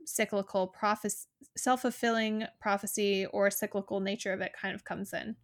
[0.06, 5.36] cyclical prophecy self-fulfilling prophecy or cyclical nature of it kind of comes in?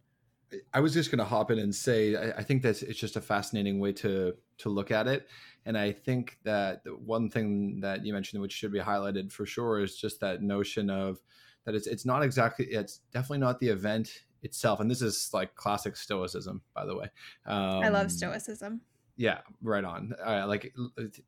[0.73, 3.15] I was just going to hop in and say I, I, think that it's just
[3.15, 5.27] a fascinating way to to look at it.
[5.65, 9.79] And i think that one thing that you mentioned which should be highlighted for sure
[9.79, 11.19] is just that notion of
[11.65, 14.79] that it's it's not exactly it's definitely not the event itself.
[14.79, 17.09] And this is like classic stoicism by the way.
[17.45, 18.81] Um, i love um, stoicism
[19.21, 20.15] yeah right on.
[20.25, 20.73] Uh, like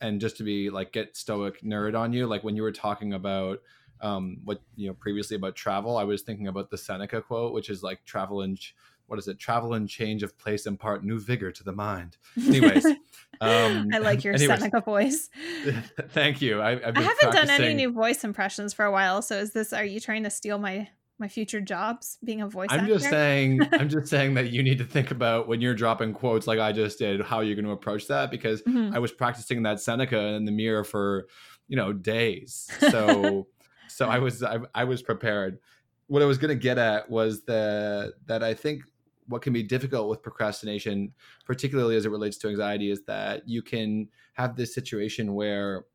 [0.01, 3.13] and just to be like get stoic nerd on you like when you were talking
[3.13, 3.59] about
[4.01, 7.69] um what you know previously about travel i was thinking about the seneca quote which
[7.69, 8.59] is like travel and
[9.07, 9.37] what is it?
[9.37, 12.17] Travel and change of place impart new vigor to the mind.
[12.37, 12.85] Anyways
[13.41, 15.29] um i like your anyways, seneca voice.
[16.09, 16.61] Thank you.
[16.61, 17.31] I, I haven't practicing...
[17.31, 20.31] done any new voice impressions for a while so is this are you trying to
[20.31, 20.89] steal my
[21.23, 22.95] my future jobs being a voice I'm actor.
[22.95, 26.47] just saying I'm just saying that you need to think about when you're dropping quotes
[26.47, 28.93] like I just did how you're going to approach that because mm-hmm.
[28.93, 31.27] I was practicing that Seneca in the mirror for
[31.69, 33.47] you know days so
[33.87, 35.59] so I was I, I was prepared
[36.07, 38.83] what I was going to get at was the that I think
[39.27, 41.13] what can be difficult with procrastination,
[41.45, 45.85] particularly as it relates to anxiety, is that you can have this situation where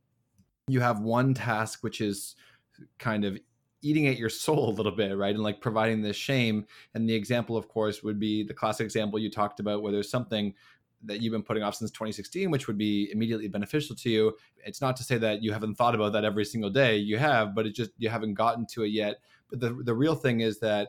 [0.66, 2.34] you have one task which is
[2.98, 3.38] kind of
[3.82, 5.34] eating at your soul a little bit, right?
[5.34, 6.66] And like providing this shame.
[6.94, 10.10] And the example, of course, would be the classic example you talked about where there's
[10.10, 10.54] something
[11.04, 14.36] that you've been putting off since 2016, which would be immediately beneficial to you.
[14.64, 16.96] It's not to say that you haven't thought about that every single day.
[16.96, 19.16] You have, but it just you haven't gotten to it yet.
[19.50, 20.88] But the the real thing is that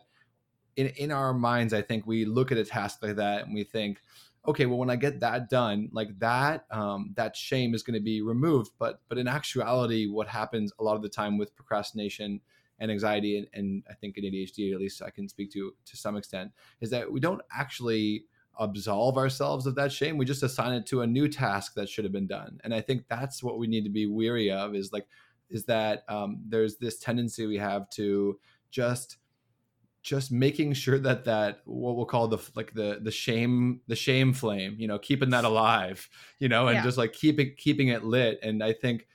[0.75, 3.63] in in our minds, I think we look at a task like that and we
[3.63, 4.02] think,
[4.47, 8.04] okay, well, when I get that done, like that, um, that shame is going to
[8.04, 8.71] be removed.
[8.80, 12.41] But but in actuality, what happens a lot of the time with procrastination
[12.80, 15.98] and anxiety, and, and I think in ADHD, at least I can speak to to
[15.98, 18.26] some extent, is that we don't actually
[18.60, 20.18] absolve ourselves of that shame.
[20.18, 22.60] We just assign it to a new task that should have been done.
[22.63, 25.08] And I think that's what we need to be weary of is like,
[25.50, 28.38] is that um, there's this tendency we have to
[28.70, 29.18] just
[30.02, 34.32] just making sure that that what we'll call the like the the shame the shame
[34.32, 36.84] flame you know keeping that alive you know and yeah.
[36.84, 39.08] just like keeping keeping it lit and i think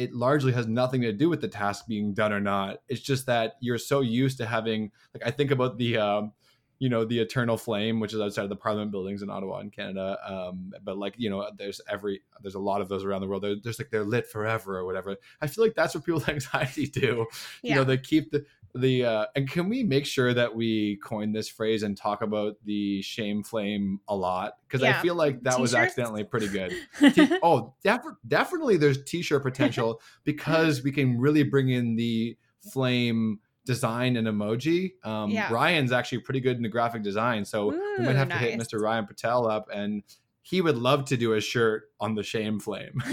[0.00, 2.78] it largely has nothing to do with the task being done or not.
[2.88, 6.32] It's just that you're so used to having like i think about the um
[6.80, 9.70] you know the eternal flame which is outside of the parliament buildings in ottawa in
[9.70, 13.28] canada um, but like you know there's every there's a lot of those around the
[13.28, 16.18] world they're just like they're lit forever or whatever i feel like that's what people
[16.18, 17.26] with anxiety do
[17.62, 17.70] yeah.
[17.70, 21.32] you know they keep the the uh, and can we make sure that we coin
[21.32, 24.96] this phrase and talk about the shame flame a lot because yeah.
[24.96, 25.60] i feel like that T-shirts?
[25.60, 26.72] was accidentally pretty good
[27.12, 32.36] T- oh def- definitely there's t-shirt potential because we can really bring in the
[32.72, 34.94] flame design an emoji.
[35.04, 35.52] Um, yeah.
[35.52, 38.42] Ryan's actually pretty good in the graphic design, so Ooh, we might have nice.
[38.42, 38.80] to hit Mr.
[38.80, 40.02] Ryan Patel up, and
[40.42, 43.00] he would love to do a shirt on the shame flame.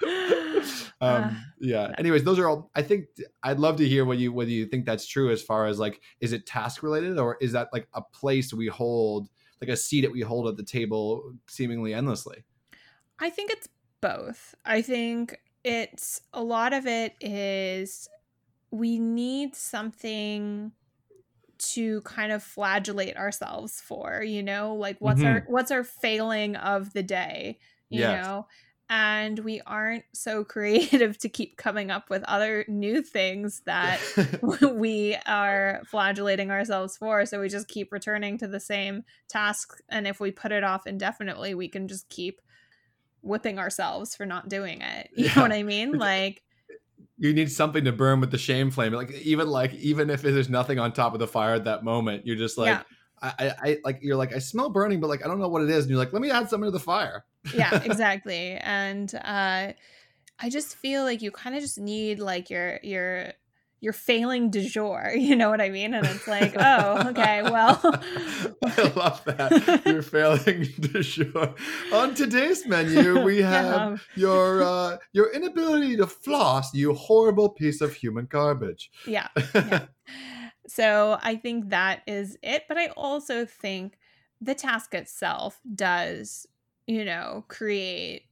[1.02, 1.92] um, yeah.
[1.98, 2.70] Anyways, those are all.
[2.74, 3.08] I think
[3.42, 6.00] I'd love to hear what you whether you think that's true as far as like,
[6.20, 9.28] is it task related or is that like a place we hold,
[9.60, 12.44] like a seat that we hold at the table, seemingly endlessly?
[13.18, 13.68] I think it's
[14.00, 14.54] both.
[14.64, 18.08] I think it's a lot of it is
[18.76, 20.72] we need something
[21.58, 25.36] to kind of flagellate ourselves for you know like what's mm-hmm.
[25.36, 27.58] our what's our failing of the day
[27.88, 28.24] you yes.
[28.24, 28.46] know
[28.88, 33.98] and we aren't so creative to keep coming up with other new things that
[34.74, 40.06] we are flagellating ourselves for so we just keep returning to the same task and
[40.06, 42.42] if we put it off indefinitely we can just keep
[43.22, 45.34] whipping ourselves for not doing it you yeah.
[45.34, 46.42] know what i mean like
[47.18, 48.92] you need something to burn with the shame flame.
[48.92, 52.26] Like even like even if there's nothing on top of the fire at that moment,
[52.26, 52.82] you're just like yeah.
[53.22, 55.70] I, I like you're like I smell burning, but like I don't know what it
[55.70, 57.24] is, and you're like, let me add something to the fire.
[57.54, 58.58] yeah, exactly.
[58.58, 59.72] And uh,
[60.38, 63.32] I just feel like you kind of just need like your your
[63.80, 65.12] you're failing du jour.
[65.26, 65.92] You know what I mean?
[65.92, 67.80] And it's like, oh, okay, well.
[68.64, 69.82] I love that.
[69.84, 71.54] You're failing du jour.
[71.92, 74.20] On today's menu, we have yeah.
[74.20, 78.90] your uh, your inability to floss, you horrible piece of human garbage.
[79.06, 79.28] Yeah.
[79.54, 79.86] yeah.
[80.68, 82.64] so I think that is it.
[82.68, 83.98] But I also think
[84.40, 86.46] the task itself does,
[86.86, 88.26] you know, create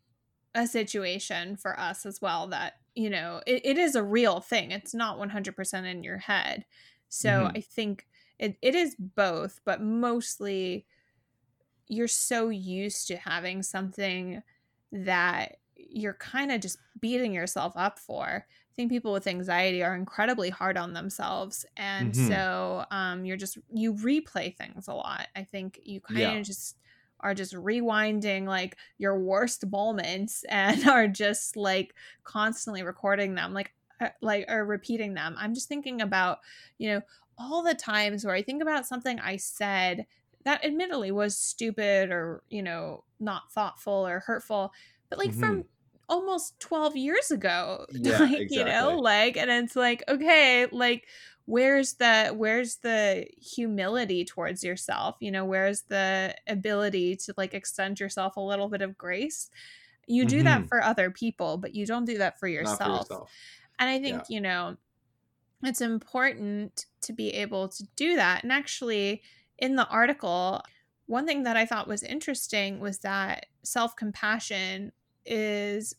[0.54, 4.70] a situation for us as well that you know it, it is a real thing
[4.70, 6.64] it's not 100% in your head
[7.08, 7.56] so mm-hmm.
[7.56, 8.06] i think
[8.38, 10.86] it, it is both but mostly
[11.88, 14.42] you're so used to having something
[14.90, 19.94] that you're kind of just beating yourself up for i think people with anxiety are
[19.94, 22.28] incredibly hard on themselves and mm-hmm.
[22.28, 26.40] so um, you're just you replay things a lot i think you kind of yeah.
[26.40, 26.76] just
[27.24, 33.72] are just rewinding like your worst moments and are just like constantly recording them like
[34.00, 36.38] uh, like or repeating them i'm just thinking about
[36.78, 37.00] you know
[37.38, 40.06] all the times where i think about something i said
[40.44, 44.72] that admittedly was stupid or you know not thoughtful or hurtful
[45.08, 45.40] but like mm-hmm.
[45.40, 45.64] from
[46.08, 48.56] almost 12 years ago yeah, like exactly.
[48.56, 51.06] you know like and it's like okay like
[51.46, 58.00] where's the where's the humility towards yourself you know where's the ability to like extend
[58.00, 59.50] yourself a little bit of grace
[60.06, 60.44] you do mm-hmm.
[60.44, 63.30] that for other people but you don't do that for yourself, for yourself.
[63.78, 64.34] and i think yeah.
[64.34, 64.76] you know
[65.62, 69.22] it's important to be able to do that and actually
[69.58, 70.62] in the article
[71.06, 74.92] one thing that i thought was interesting was that self-compassion
[75.26, 75.94] is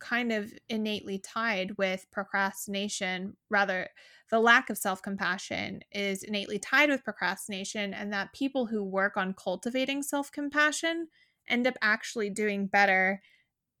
[0.00, 3.88] kind of innately tied with procrastination rather
[4.30, 9.16] the lack of self compassion is innately tied with procrastination, and that people who work
[9.16, 11.08] on cultivating self compassion
[11.48, 13.20] end up actually doing better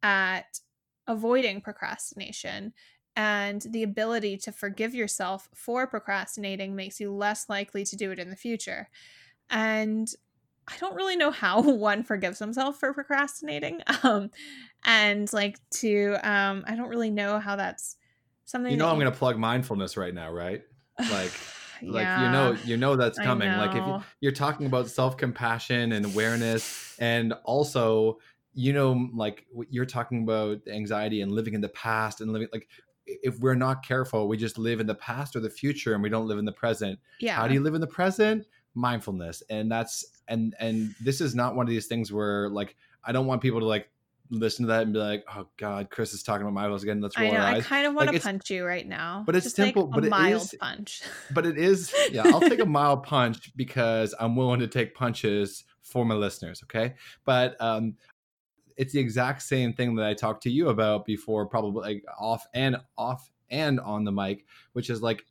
[0.02, 0.60] at
[1.06, 2.72] avoiding procrastination.
[3.16, 8.18] And the ability to forgive yourself for procrastinating makes you less likely to do it
[8.18, 8.88] in the future.
[9.50, 10.08] And
[10.72, 13.80] I don't really know how one forgives himself for procrastinating.
[14.02, 14.30] Um,
[14.84, 17.96] and like to, um, I don't really know how that's
[18.44, 18.70] something.
[18.70, 19.02] You know, I'm you...
[19.02, 20.62] going to plug mindfulness right now, right?
[20.98, 21.32] Like,
[21.82, 23.58] like you know you know that's coming know.
[23.58, 28.18] like if you, you're talking about self-compassion and awareness and also
[28.52, 32.68] you know like you're talking about anxiety and living in the past and living like
[33.06, 36.08] if we're not careful we just live in the past or the future and we
[36.08, 39.70] don't live in the present yeah how do you live in the present mindfulness and
[39.70, 43.40] that's and and this is not one of these things where like i don't want
[43.40, 43.88] people to like
[44.30, 47.18] listen to that and be like, "Oh God, Chris is talking about mindfulness again." Let's
[47.18, 47.44] roll I know.
[47.44, 49.86] I kind of want like to punch you right now, but it's Just simple.
[49.86, 51.02] Like but a mild is, punch.
[51.32, 51.92] But it is.
[52.10, 56.62] Yeah, I'll take a mild punch because I'm willing to take punches for my listeners.
[56.64, 56.94] Okay,
[57.24, 57.96] but um,
[58.76, 62.46] it's the exact same thing that I talked to you about before, probably like off
[62.54, 65.24] and off and on the mic, which is like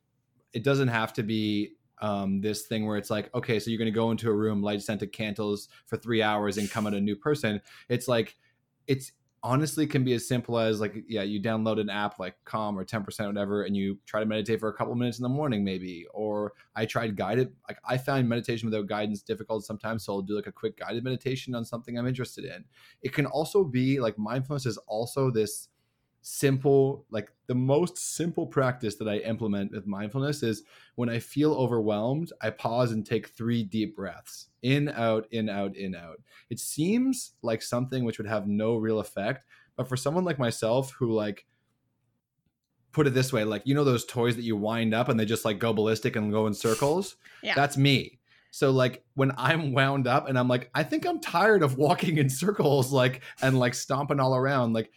[0.52, 3.92] it doesn't have to be um, this thing where it's like, okay, so you're going
[3.92, 7.00] to go into a room, light scented candles for three hours, and come out a
[7.00, 7.60] new person.
[7.88, 8.36] It's like
[8.86, 12.78] it's honestly can be as simple as like yeah you download an app like calm
[12.78, 15.28] or 10% or whatever and you try to meditate for a couple minutes in the
[15.28, 20.12] morning maybe or i tried guided like i find meditation without guidance difficult sometimes so
[20.12, 22.64] i'll do like a quick guided meditation on something i'm interested in
[23.02, 25.68] it can also be like mindfulness is also this
[26.22, 30.62] simple like the most simple practice that i implement with mindfulness is
[30.96, 35.74] when i feel overwhelmed i pause and take three deep breaths in out in out
[35.76, 39.46] in out it seems like something which would have no real effect
[39.76, 41.46] but for someone like myself who like
[42.92, 45.24] put it this way like you know those toys that you wind up and they
[45.24, 47.54] just like go ballistic and go in circles yeah.
[47.54, 51.62] that's me so like when I'm wound up and I'm like, I think I'm tired
[51.62, 54.72] of walking in circles, like and like stomping all around.
[54.72, 54.90] Like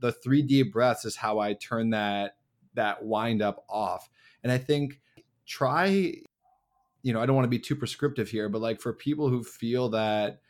[0.00, 2.36] the three deep breaths is how I turn that
[2.74, 4.08] that wind up off.
[4.42, 5.00] And I think
[5.46, 6.14] try,
[7.02, 9.42] you know, I don't want to be too prescriptive here, but like for people who
[9.42, 10.40] feel that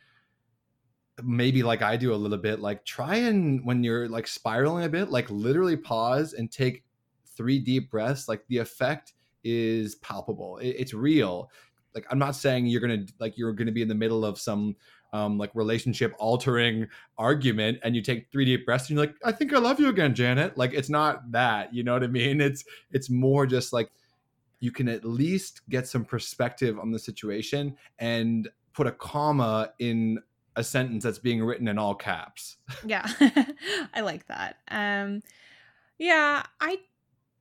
[1.23, 4.89] maybe like I do a little bit, like try and when you're like spiraling a
[4.89, 6.85] bit, like literally pause and take
[7.37, 8.29] three deep breaths.
[8.29, 9.15] Like the effect
[9.45, 10.59] is palpable.
[10.59, 11.51] It, it's real.
[11.95, 14.77] Like I'm not saying you're gonna like you're gonna be in the middle of some
[15.13, 16.89] um, like relationship altering
[17.19, 19.89] argument and you take three deep breaths and you're like i think i love you
[19.89, 20.57] again janet.
[20.57, 22.41] Like it's not that you know what i mean?
[22.41, 23.91] It's it's more just like
[24.61, 30.21] you can at least get some perspective on the situation and put a comma in
[30.57, 32.59] a sentence that's being written in all caps.
[32.85, 33.07] Yeah.
[33.95, 34.57] I like that.
[34.71, 35.23] Um
[36.03, 36.79] yeah i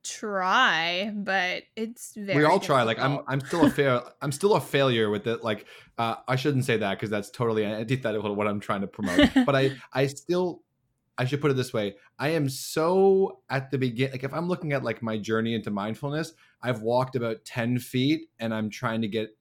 [0.04, 2.40] try, but it's very.
[2.40, 2.64] We all difficult.
[2.64, 2.84] try.
[2.84, 4.10] Like I'm, I'm still a fail.
[4.22, 5.44] I'm still a failure with it.
[5.44, 5.66] Like
[5.98, 9.30] uh, I shouldn't say that because that's totally antithetical to what I'm trying to promote.
[9.46, 10.62] but I, I still,
[11.18, 11.96] I should put it this way.
[12.20, 14.14] I am so at the beginning.
[14.14, 18.30] Like if I'm looking at like my journey into mindfulness, I've walked about ten feet,
[18.40, 19.36] and I'm trying to get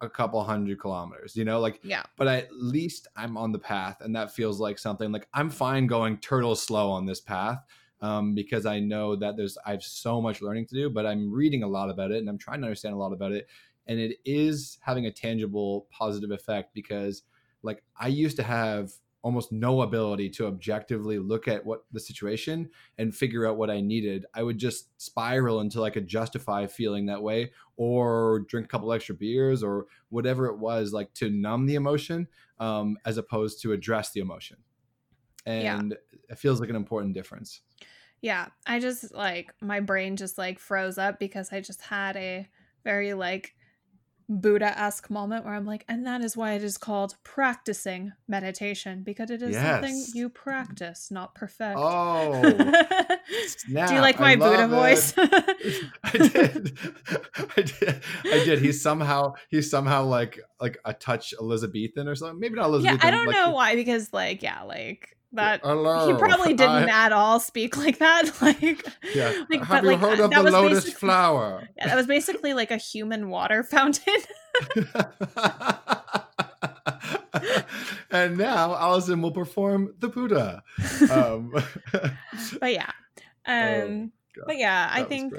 [0.00, 4.00] a couple hundred kilometers you know like yeah but at least i'm on the path
[4.00, 7.58] and that feels like something like i'm fine going turtle slow on this path
[8.00, 11.32] um, because I know that there's I have so much learning to do, but I'm
[11.32, 13.48] reading a lot about it and I'm trying to understand a lot about it,
[13.86, 17.22] and it is having a tangible positive effect because
[17.62, 18.92] like I used to have
[19.22, 23.80] almost no ability to objectively look at what the situation and figure out what I
[23.80, 24.24] needed.
[24.32, 28.92] I would just spiral until I could justify feeling that way or drink a couple
[28.92, 32.28] extra beers or whatever it was like to numb the emotion
[32.60, 34.56] um, as opposed to address the emotion.
[35.48, 36.14] And yeah.
[36.30, 37.62] it feels like an important difference.
[38.20, 42.48] Yeah, I just like my brain just like froze up because I just had a
[42.84, 43.54] very like
[44.30, 49.02] Buddha esque moment where I'm like, and that is why it is called practicing meditation
[49.02, 49.64] because it is yes.
[49.64, 51.78] something you practice, not perfect.
[51.78, 54.68] Oh, do you like my Buddha it.
[54.68, 55.14] voice?
[55.16, 56.78] I did,
[57.56, 58.58] I did, I did.
[58.58, 62.38] He's somehow he's somehow like like a touch Elizabethan or something.
[62.38, 62.98] Maybe not Elizabethan.
[63.00, 66.06] Yeah, I don't like, know why because like yeah, like that Hello.
[66.06, 68.30] he probably didn't I, at all speak like that.
[68.40, 69.44] Like, yeah.
[69.50, 71.68] like, have but, you like, heard of the lotus flower?
[71.76, 74.14] Yeah, that was basically like a human water fountain.
[78.10, 80.62] and now Allison will perform the Buddha.
[81.10, 81.52] Um,
[82.60, 82.90] but yeah,
[83.46, 85.34] oh, um, oh, but yeah, I think,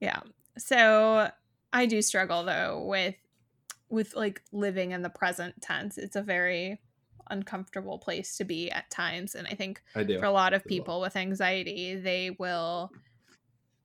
[0.00, 0.20] yeah.
[0.58, 1.30] So
[1.72, 3.16] I do struggle though with
[3.88, 5.98] with like living in the present tense.
[5.98, 6.80] It's a very
[7.32, 9.34] uncomfortable place to be at times.
[9.34, 12.92] And I think I for a lot of people with anxiety, they will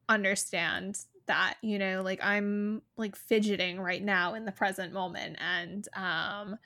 [0.10, 5.38] understand that, you know, like I'm like fidgeting right now in the present moment.
[5.39, 6.58] And um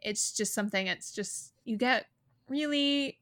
[0.00, 2.06] it's just something it's just you get
[2.48, 3.18] really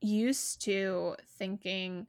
[0.00, 2.06] used to thinking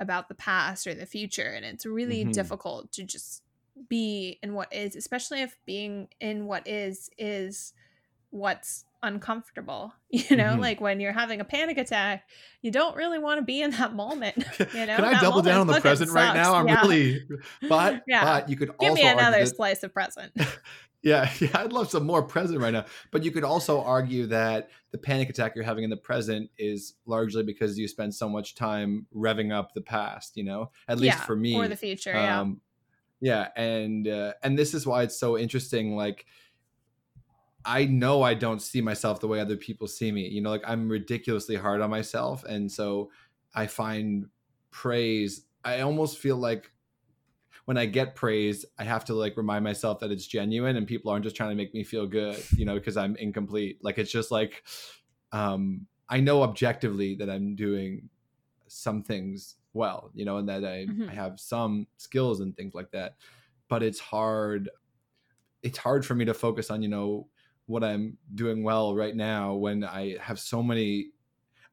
[0.00, 2.32] about the past or the future and it's really Mhm.
[2.32, 3.42] difficult to just
[3.88, 7.72] be in what is especially if being in what is is
[8.30, 10.60] what's uncomfortable you know Mhm.
[10.60, 12.24] like when you're having a panic attack
[12.62, 15.42] you don't really want to be in that moment you know Can I That double
[15.42, 16.54] down on the present right now?
[16.54, 16.80] I'm Yeah.
[16.82, 17.20] really,
[17.68, 18.24] but Yeah.
[18.24, 20.32] but you could give also me another that- slice of present
[21.02, 22.84] Yeah, yeah, I'd love some more present right now.
[23.12, 26.94] But you could also argue that the panic attack you're having in the present is
[27.04, 30.36] largely because you spend so much time revving up the past.
[30.36, 32.60] You know, at least Yeah, for me, or the future yeah um,
[33.20, 35.94] yeah, and uh, and this is why it's so interesting.
[35.94, 36.26] Like,
[37.66, 40.28] I know I don't see myself the way other people see me.
[40.28, 43.10] You know, like I'm ridiculously hard on myself, and so
[43.54, 44.28] I find
[44.70, 45.46] praise.
[45.64, 46.72] I almost feel like
[47.64, 51.10] when I get praise, I have to like remind myself that it's genuine and people
[51.10, 53.78] aren't just trying to make me feel good, you know, because I'm incomplete.
[53.82, 54.64] Like it's just like
[55.32, 58.08] um I know objectively that I'm doing
[58.68, 61.10] some things well, you know, and that I, Mhm.
[61.10, 63.16] I have some skills and things like that.
[63.68, 64.70] But it's hard
[65.62, 67.28] it's hard for me to focus on, you know,
[67.66, 71.08] what I'm doing well right now when I have so many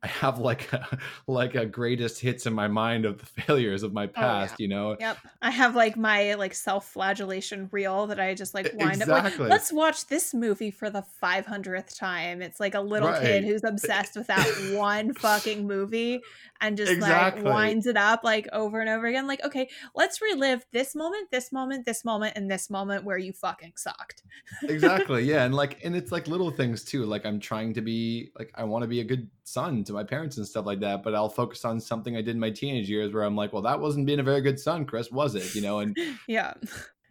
[0.03, 0.97] I have like a,
[1.27, 4.21] like a greatest hits in my mind of the failures of my Oh, yeah.
[4.21, 4.97] past, you know.
[4.99, 5.17] Yep.
[5.41, 9.45] I have like my like self-flagellation reel that I just like wind up Exactly.
[9.45, 12.41] like let's watch this movie for the 500th time.
[12.41, 14.45] It's like a little kid who's obsessed with that
[14.75, 16.21] one fucking movie
[16.61, 17.43] and just Exactly.
[17.43, 21.29] like winds it up like over and over again like okay, let's relive this moment,
[21.31, 24.23] this moment, this moment and this moment where you fucking sucked.
[24.63, 28.29] exactly yeah and like and it's like little things too like i'm trying to be
[28.37, 31.03] like i want to be a good son to my parents and stuff like that
[31.03, 33.61] but i'll focus on something i did in my teenage years where i'm like well
[33.61, 36.53] that wasn't being a very good son chris was it you know and Yeah.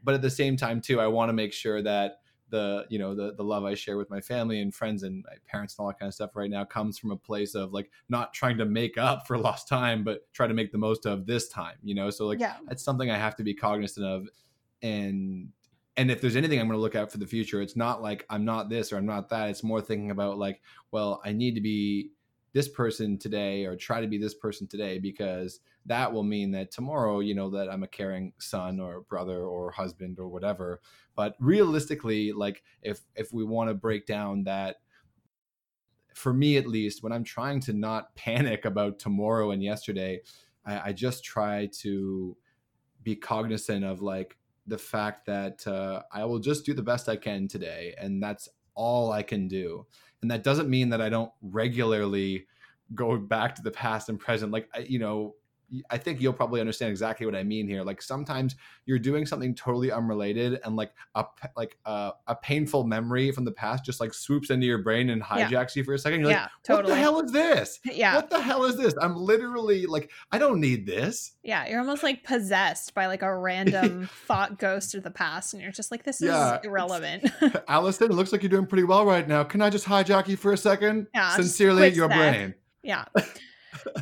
[0.03, 2.19] but at the same time too i want to make sure that
[2.49, 5.37] the you know the the love i share with my family and friends and my
[5.47, 7.91] parents and all that kind of stuff right now comes from a place of like
[8.11, 11.27] not trying to make up for lost time but try to make the most of
[11.27, 12.57] this time you know so like yeah.
[12.67, 14.29] that's something I have to be cognizant of.
[14.83, 15.51] And
[15.97, 18.25] and if there's anything I'm going to look at for the future, it's not like
[18.31, 19.51] I'm not this or I'm not that.
[19.51, 20.61] It's more thinking about like,
[20.91, 22.11] well, I need to be
[22.53, 26.71] this person today or try to be this person today because that will mean that
[26.71, 30.81] tomorrow, you know, that I'm a caring son or brother or husband or whatever.
[31.17, 34.77] But realistically, like if if we want to break down that
[36.15, 40.21] for me at least, when I'm trying to not panic about tomorrow and yesterday,
[40.65, 42.37] I, I just try to
[43.03, 44.37] be cognizant of like
[44.67, 48.49] the fact that uh, I will just do the best I can today, and that's
[48.75, 49.87] all I can do.
[50.23, 52.47] And that doesn't mean that I don't regularly
[52.95, 54.53] go back to the past and present.
[54.53, 55.35] Like you know,
[55.91, 57.83] I think you'll probably understand exactly what I mean here.
[57.83, 58.57] Like sometimes
[58.87, 61.25] you're doing something totally unrelated, and like a
[61.57, 65.23] like a, a painful memory from the past just like swoops into your brain and
[65.23, 65.49] Yeah.
[65.49, 66.21] hijacks you for a second.
[66.21, 66.95] You're yeah, like, what totally.
[66.95, 67.81] the hell is this?
[67.85, 68.17] yeah.
[68.17, 68.95] What the hell is this?
[69.01, 71.33] I'm literally like, I don't need this.
[71.43, 75.63] Yeah, you're almost like possessed by like a random thought ghost of the past, and
[75.63, 77.31] you're just like, this is Yeah, irrelevant.
[77.69, 79.43] Allison, it looks like you're doing pretty well right now.
[79.45, 81.07] Can I just hijack you for a second?
[81.15, 82.17] Yeah, Sincerely, your sec.
[82.19, 82.55] brain.
[82.83, 83.05] yeah.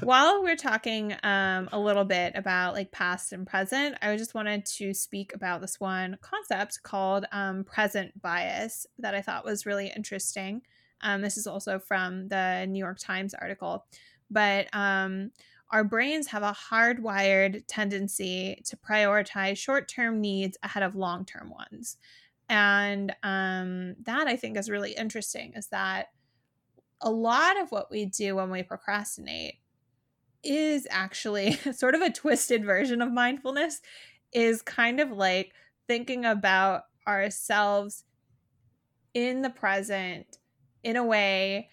[0.02, 4.66] While we're talking um, a little bit about like past and present, I just wanted
[4.66, 9.92] to speak about this one concept called um, present bias that I thought was really
[9.94, 10.62] interesting.
[11.02, 13.86] Um, this is also from the New York Times article,
[14.30, 15.30] but um,
[15.70, 21.50] our brains have a hardwired tendency to prioritize short term needs ahead of long term
[21.50, 21.96] ones.
[22.48, 26.08] And um, that I think is really interesting is that
[27.00, 29.59] a lot of what we do when we procrastinate
[30.42, 33.80] is actually sort of a twisted version of mindfulness
[34.32, 35.52] is kind of like
[35.88, 38.04] thinking about ourselves
[39.14, 40.38] in the present
[40.82, 41.70] in a way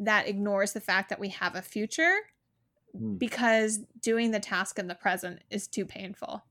[0.00, 2.16] that ignores the fact that we have a future
[2.98, 3.18] Hmm.
[3.18, 6.42] because doing the task in the present is too painful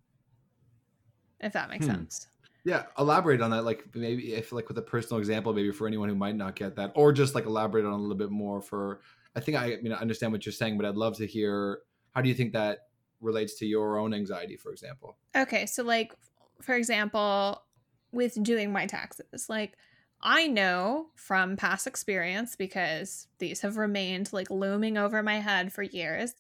[1.40, 1.86] if that makes Hmm.
[1.86, 2.28] sense
[2.66, 3.66] Yeah, elaborate on that.
[3.66, 6.76] Like maybe if like with a personal example, maybe for anyone who might not get
[6.78, 8.62] that, or just like elaborate on a little bit more.
[8.62, 9.02] For
[9.36, 11.80] I think I, I mean I understand what you're saying, but I'd love to hear
[12.14, 12.80] how do you think that
[13.22, 15.18] relates to your own anxiety, for example.
[15.36, 16.14] Okay, so like
[16.62, 17.62] for example,
[18.12, 19.74] with doing my taxes, like
[20.22, 25.84] I know from past experience because these have remained like looming over my head for
[25.84, 26.34] years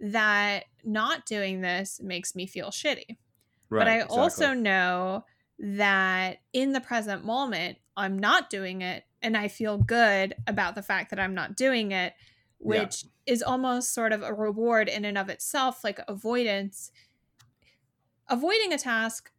[0.00, 3.18] that not doing this makes me feel shitty.
[3.68, 5.24] Right, but I also know
[5.58, 10.82] that in the present moment, I'm not doing it and I feel good about the
[10.82, 12.14] fact that I'm not doing it,
[12.62, 12.82] Yeah.
[12.82, 16.90] which is almost sort of a reward in and of itself, like avoidance.
[18.28, 19.30] Avoiding a task,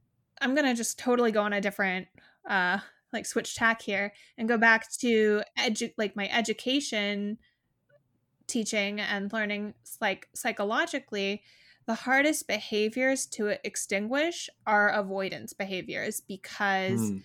[0.42, 2.08] I'm going to just totally go on a different,
[2.50, 2.80] uh,
[3.14, 7.38] like switch tack here and go back to edu- like my education
[8.48, 11.42] teaching and learning like psychologically
[11.86, 17.22] the hardest behaviors to extinguish are avoidance behaviors because mm.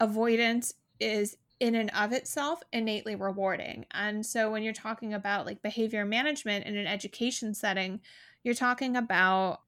[0.00, 3.86] avoidance is in and of itself innately rewarding.
[3.92, 8.00] And so when you're talking about like behavior management in an education setting,
[8.44, 9.60] you're talking about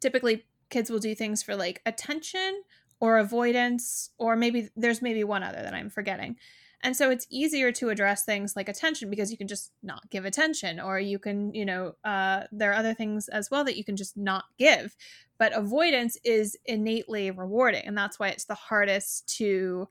[0.00, 2.62] typically kids will do things for like attention
[2.98, 6.36] or avoidance or maybe there's maybe one other that I'm forgetting.
[6.82, 10.24] And so it's easier to address things like attention because you can just not give
[10.24, 13.84] attention, or you can, you know, uh, there are other things as well that you
[13.84, 14.94] can just not give.
[15.38, 19.88] But avoidance is innately rewarding, and that's why it's the hardest to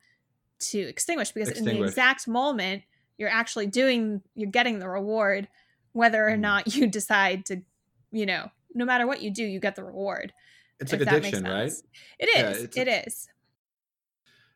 [0.60, 1.76] to extinguish because extinguish.
[1.76, 2.84] in the exact moment
[3.18, 5.48] you're actually doing, you're getting the reward,
[5.94, 6.40] whether or mm.
[6.40, 7.62] not you decide to,
[8.12, 10.34] you know, no matter what you do, you get the reward.
[10.80, 11.72] It's like addiction, right?
[12.20, 12.68] It is.
[12.76, 13.28] Yeah, it a- is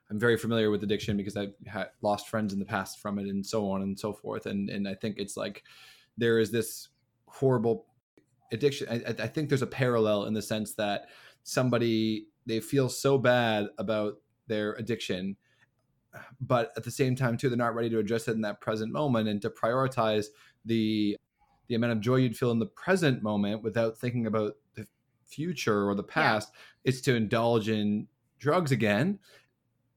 [0.10, 3.28] I'm very familiar with addiction because I've had lost friends in the past from it
[3.28, 4.48] and so on and so forth.
[4.48, 5.64] And and I think it's like
[6.18, 6.90] there is this
[7.28, 7.86] horrible
[8.52, 8.88] addiction.
[8.90, 11.10] I, I think there's a parallel in the sense that
[11.44, 14.16] somebody they feel so bad about
[14.48, 15.38] their addiction,
[16.42, 18.92] but at the same time too, they're not ready to address it in that present
[18.92, 20.28] moment and to prioritize
[20.66, 21.18] the
[21.68, 24.88] the amount of joy you'd feel in the present moment without thinking about the
[25.28, 26.50] future or the past.
[26.52, 26.90] Yeah.
[26.90, 28.08] It's to indulge in
[28.40, 29.20] drugs again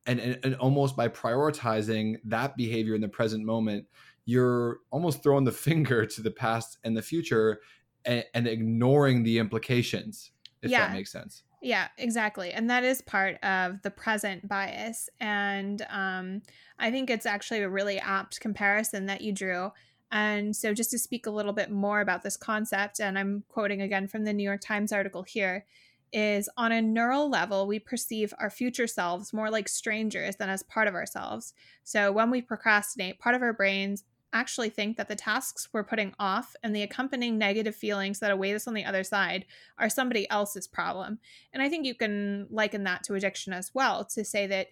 [0.06, 3.86] and, and, and almost by prioritizing that behavior in the present moment
[4.24, 7.60] you're almost throwing the finger to the past and the future
[8.04, 10.86] and, and ignoring the implications if yeah.
[10.86, 16.42] that makes sense yeah exactly and that is part of the present bias and um,
[16.78, 19.70] i think it's actually a really apt comparison that you drew
[20.10, 23.80] and so just to speak a little bit more about this concept and i'm quoting
[23.80, 25.64] again from the new york times article here
[26.12, 30.62] is on a neural level, we perceive our future selves more like strangers than as
[30.62, 31.54] part of ourselves.
[31.84, 36.14] So when we procrastinate, part of our brains actually think that the tasks we're putting
[36.18, 39.44] off and the accompanying negative feelings that await us on the other side
[39.78, 41.18] are somebody else's problem.
[41.52, 44.68] And I think you can liken that to addiction as well to say that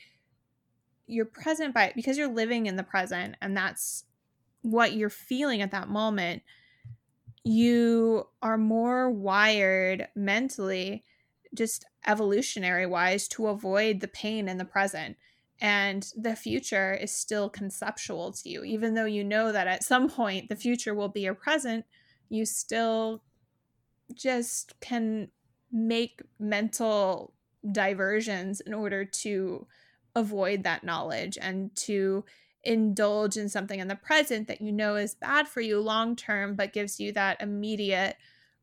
[1.07, 4.05] you're present by because you're living in the present and that's
[4.63, 6.43] what you're feeling at that moment
[7.43, 11.03] you are more wired mentally
[11.55, 15.17] just evolutionary wise to avoid the pain in the present
[15.61, 18.65] and the future is still conceptual to you.
[18.65, 21.85] Even though you know that at some point the future will be your present
[22.31, 23.23] you still
[24.15, 25.29] just can
[25.71, 27.35] make mental
[27.71, 29.67] diversions in order to
[30.17, 32.25] avoid that knowledge and to
[32.65, 36.55] indulge in something in the present that you know is bad for you long term
[36.55, 38.17] but gives you that immediate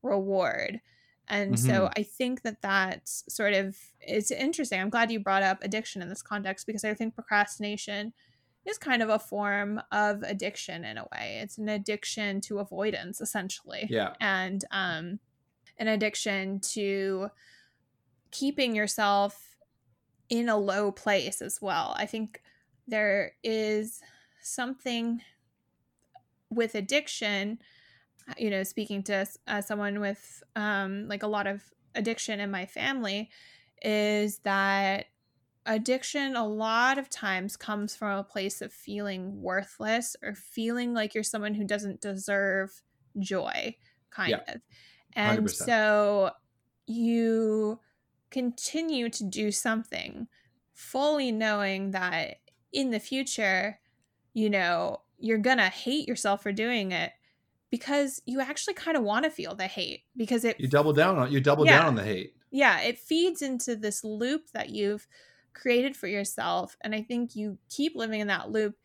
[0.03, 0.81] reward
[1.29, 1.67] and mm-hmm.
[1.67, 4.79] so I think that that's sort of it's interesting.
[4.79, 8.13] I'm glad you brought up addiction in this context because I think procrastination
[8.65, 11.39] is kind of a form of addiction in a way.
[11.41, 13.87] It's an addiction to avoidance essentially.
[13.89, 14.13] Yeah.
[14.19, 15.19] And um
[15.77, 17.29] an addiction to
[18.31, 19.57] keeping yourself
[20.29, 21.93] in a low place as well.
[21.97, 22.41] I think
[22.87, 24.01] there is
[24.41, 25.21] something
[26.49, 27.59] with addiction
[28.37, 31.63] you know, speaking to uh, someone with um, like a lot of
[31.95, 33.29] addiction in my family,
[33.81, 35.05] is that
[35.65, 41.13] addiction a lot of times comes from a place of feeling worthless or feeling like
[41.13, 42.81] you're someone who doesn't deserve
[43.19, 43.75] joy,
[44.09, 44.53] kind yeah.
[44.55, 44.61] of.
[45.13, 45.51] And 100%.
[45.51, 46.31] so
[46.85, 47.79] you
[48.29, 50.27] continue to do something
[50.73, 52.37] fully knowing that
[52.71, 53.79] in the future,
[54.33, 57.11] you know, you're going to hate yourself for doing it
[57.69, 61.17] because you actually kind of want to feel the hate because it you double down
[61.17, 64.69] on you double yeah, down on the hate yeah it feeds into this loop that
[64.69, 65.07] you've
[65.53, 68.75] created for yourself and i think you keep living in that loop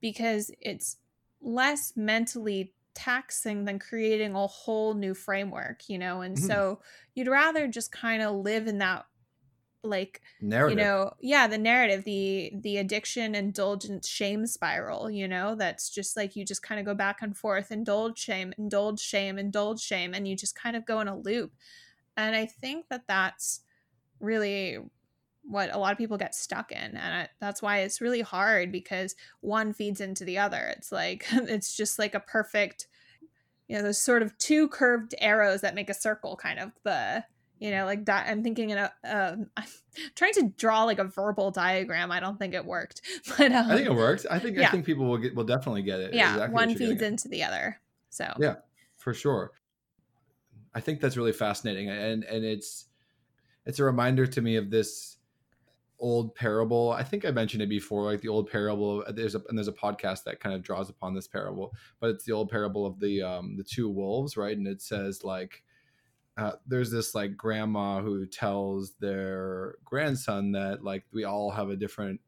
[0.00, 0.96] because it's
[1.40, 6.46] less mentally taxing than creating a whole new framework you know and mm-hmm.
[6.46, 6.80] so
[7.14, 9.04] you'd rather just kind of live in that
[9.84, 10.78] like narrative.
[10.78, 16.16] you know yeah the narrative the the addiction indulgence shame spiral you know that's just
[16.16, 20.14] like you just kind of go back and forth indulge shame indulge shame indulge shame
[20.14, 21.52] and you just kind of go in a loop
[22.16, 23.60] and i think that that's
[24.20, 24.78] really
[25.46, 28.72] what a lot of people get stuck in and I, that's why it's really hard
[28.72, 32.86] because one feeds into the other it's like it's just like a perfect
[33.68, 37.24] you know those sort of two curved arrows that make a circle kind of the
[37.64, 39.64] you know like di- i'm thinking in a uh, i'm
[40.14, 43.00] trying to draw like a verbal diagram i don't think it worked
[43.38, 44.68] but um, i think it worked i think yeah.
[44.68, 47.42] i think people will get will definitely get it yeah exactly one feeds into the
[47.42, 48.56] other so yeah
[48.98, 49.52] for sure
[50.74, 52.86] i think that's really fascinating and and it's
[53.64, 55.16] it's a reminder to me of this
[56.00, 56.90] old parable.
[56.90, 59.02] I think I mentioned it before, like the old parable.
[59.08, 62.24] There's a and there's a podcast that kind of draws upon this parable, but it's
[62.24, 64.54] the old parable of the um the two wolves, right?
[64.54, 65.62] And it says like
[66.36, 71.76] uh, there's this like grandma who tells their grandson that like we all have a
[71.76, 72.20] different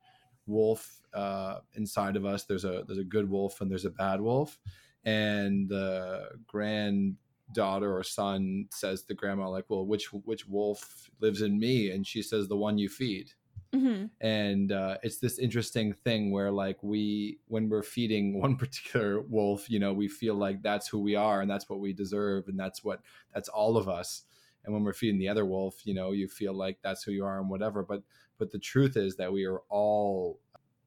[0.47, 2.45] wolf uh, inside of us.
[2.45, 4.59] There's a there's a good wolf and there's a bad wolf,
[5.05, 11.59] and the granddaughter or son says to grandma like, well, which which wolf lives in
[11.59, 11.91] me?
[11.91, 13.33] And she says the one you feed.
[13.75, 14.07] Mm-hmm.
[14.21, 19.69] And uh, it's this interesting thing where, like, we, when we're feeding one particular wolf,
[19.71, 22.59] you know, we feel like that's who we are and that's what we deserve and
[22.59, 23.01] that's what,
[23.35, 24.23] that's all of us.
[24.65, 27.25] And when we're feeding the other wolf, you know, you feel like that's who you
[27.25, 27.83] are and whatever.
[27.83, 28.03] But,
[28.39, 30.41] but the truth is that we are all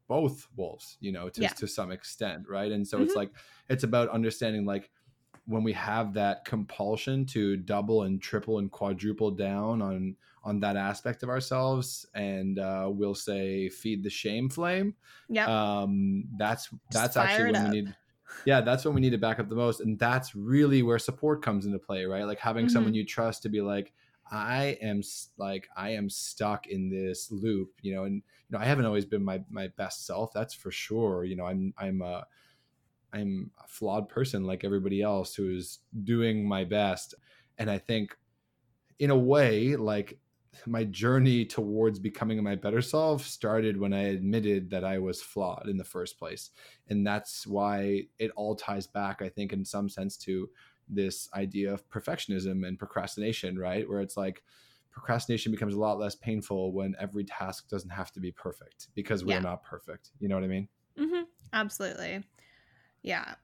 [0.08, 1.50] both wolves, you know, to, yeah.
[1.50, 2.50] to some extent.
[2.50, 2.72] Right.
[2.72, 3.06] And so mm-hmm.
[3.06, 3.32] it's like,
[3.70, 4.90] it's about understanding, like,
[5.50, 10.78] when we have that compulsion to double and triple and quadruple down on on that
[10.78, 14.94] aspect of ourselves and uh, we'll say feed the shame flame
[15.28, 15.48] yeah
[15.82, 17.96] um that's that's actually when we need
[18.46, 21.42] yeah that's when we need to back up the most and that's really where support
[21.42, 22.26] comes into play right?
[22.26, 22.74] Like having mm-hmm.
[22.74, 23.92] someone you trust to be like
[24.32, 25.02] i am
[25.38, 28.22] like i am stuck in this loop you know and you
[28.52, 31.74] know i haven't always been my my best self that's for sure you know i'm
[31.80, 32.22] i'm uh
[33.14, 37.16] I'm a flawed person like everybody else who's doing my best.
[37.58, 38.18] And I think,
[39.00, 40.20] in a way, like
[40.66, 45.68] my journey towards becoming my better self started when I admitted that I was flawed
[45.70, 46.52] in the first place.
[46.90, 50.50] And that's why it all ties back, I think, in some sense, to
[50.90, 53.88] this idea of perfectionism and procrastination, right?
[53.88, 54.44] Where it's like,
[54.92, 59.24] procrastination becomes a lot less painful when every task doesn't have to be perfect because
[59.24, 59.40] we're yeah.
[59.40, 60.10] not perfect.
[60.20, 60.68] You know what I mean?
[61.00, 61.24] Mm-hmm.
[61.54, 62.24] Absolutely.
[63.02, 63.36] Yeah.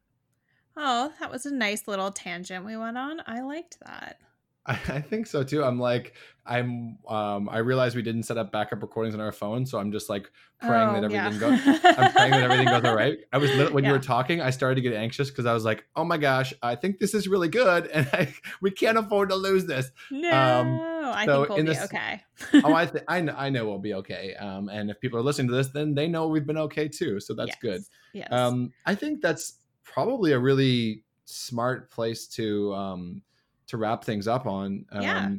[0.78, 3.22] Oh, that was a nice little tangent we went on.
[3.26, 4.20] I liked that.
[4.68, 5.64] I, think so too.
[5.64, 9.66] I'm like, I'm, um, I realized we didn't set up backup recordings on our phone,
[9.68, 11.39] so I'm just like praying oh, that everything yeah.
[11.39, 11.84] goes.
[11.86, 13.20] I'm praying that everything goes all right.
[13.32, 13.91] I was when yeah.
[13.91, 16.51] you were talking, I started to get anxious because I was like, oh my gosh,
[16.64, 19.91] I think this is really good, and I, we can't afford to lose this.
[20.10, 22.22] No, um, I so think we'll be this, okay.
[22.64, 24.36] oh, I, th- I know, I know we'll be okay.
[24.36, 27.20] Um, and if people are listening to this, then they know we've been okay too.
[27.20, 27.58] So that's yes.
[27.62, 27.82] good.
[28.14, 28.32] Yes.
[28.32, 33.22] Um, I think that's probably a really smart place to um
[33.68, 34.86] to wrap things up on.
[34.91, 35.30] Um, yeah.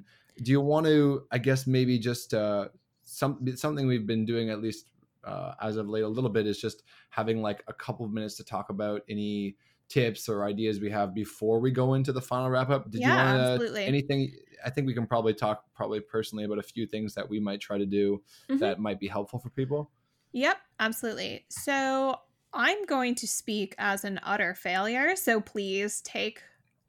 [0.42, 2.68] Do you want to, I guess, maybe just uh,
[3.04, 4.86] some something we've been doing at least
[5.24, 8.36] uh, as of late a little bit is just having like a couple of minutes
[8.36, 9.56] to talk about any
[9.88, 12.90] tips or ideas we have before we go into the final wrap up.
[12.90, 14.34] Did yeah, you want to anything?
[14.64, 17.60] I think we can probably talk probably personally about a few things that we might
[17.60, 18.58] try to do mm-hmm.
[18.58, 19.90] that might be helpful for people.
[20.32, 21.46] Yep, absolutely.
[21.48, 22.18] So
[22.52, 25.16] I'm going to speak as an utter failure.
[25.16, 26.42] So please take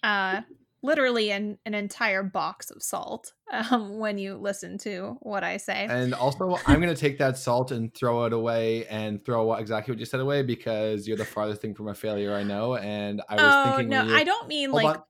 [0.03, 0.41] uh
[0.83, 5.87] literally an, an entire box of salt um, when you listen to what I say.
[5.89, 9.91] And also, I'm going to take that salt and throw it away and throw exactly
[9.91, 12.75] what you said away because you're the farthest thing from a failure I know.
[12.75, 14.85] And I was oh, thinking, no, I don't mean like.
[14.85, 15.03] On.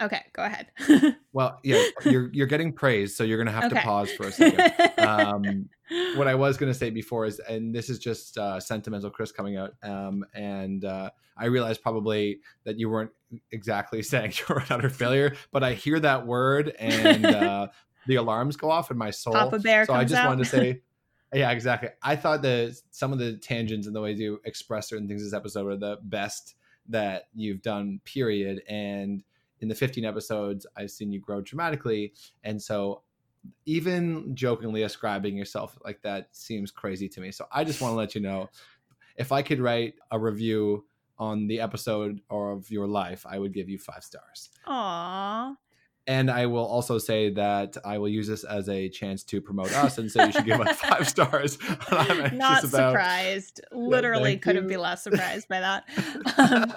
[0.00, 0.68] Okay, go ahead.
[1.32, 3.76] well, yeah, you're you're getting praised, so you're gonna have okay.
[3.76, 4.98] to pause for a second.
[4.98, 5.68] Um,
[6.16, 9.56] what I was gonna say before is, and this is just uh, sentimental Chris coming
[9.56, 13.10] out, um, and uh, I realized probably that you weren't
[13.50, 17.68] exactly saying you're an utter failure, but I hear that word and uh,
[18.06, 19.34] the alarms go off in my soul.
[19.34, 19.84] Papa Bear.
[19.86, 20.28] So I just out.
[20.28, 20.82] wanted to say,
[21.32, 21.90] yeah, exactly.
[22.02, 25.32] I thought that some of the tangents and the ways you express certain things this
[25.32, 26.54] episode were the best
[26.88, 28.00] that you've done.
[28.04, 28.62] Period.
[28.68, 29.22] And
[29.64, 32.12] in the 15 episodes, I've seen you grow dramatically,
[32.44, 33.02] and so
[33.64, 37.32] even jokingly ascribing yourself like that seems crazy to me.
[37.32, 38.50] So I just want to let you know
[39.16, 40.84] if I could write a review
[41.18, 44.50] on the episode or of your life, I would give you five stars.
[44.66, 45.56] Aww.
[46.06, 49.72] And I will also say that I will use this as a chance to promote
[49.72, 51.58] us and say you should give us five stars.
[51.90, 52.62] Not about.
[52.62, 53.62] surprised.
[53.72, 54.68] Literally couldn't you.
[54.68, 55.84] be less surprised by that.
[56.36, 56.72] Um,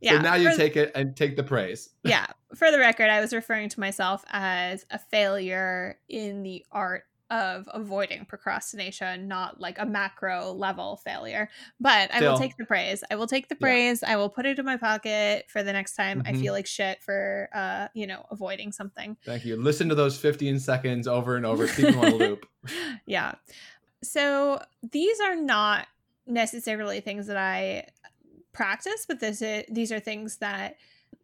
[0.00, 0.12] yeah.
[0.12, 1.90] So now you take it and take the praise.
[2.04, 2.26] Yeah.
[2.54, 7.68] For the record, I was referring to myself as a failure in the art of
[7.74, 11.50] avoiding procrastination, not like a macro level failure.
[11.78, 13.04] But I will take the praise.
[13.10, 14.00] I will take the praise.
[14.02, 14.12] Yeah.
[14.12, 16.28] I will put it in my pocket for the next time mm-hmm.
[16.28, 16.52] I feel mm-hmm.
[16.52, 19.18] like shit for uh, you know, avoiding something.
[19.26, 19.56] Thank you.
[19.56, 21.66] Listen to those 15 seconds over and over.
[21.66, 22.46] Keep them on a loop.
[23.04, 23.34] yeah.
[24.02, 25.86] So these are not
[26.26, 27.88] necessarily things that I
[28.58, 30.78] practice, but this is, these are things that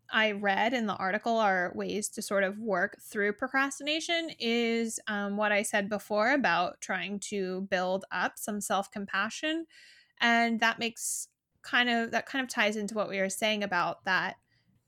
[0.09, 5.37] I read in the article are ways to sort of work through procrastination is um,
[5.37, 9.67] what I said before about trying to build up some self compassion.
[10.21, 11.27] And that makes
[11.63, 14.37] kind of, that kind of ties into what we were saying about that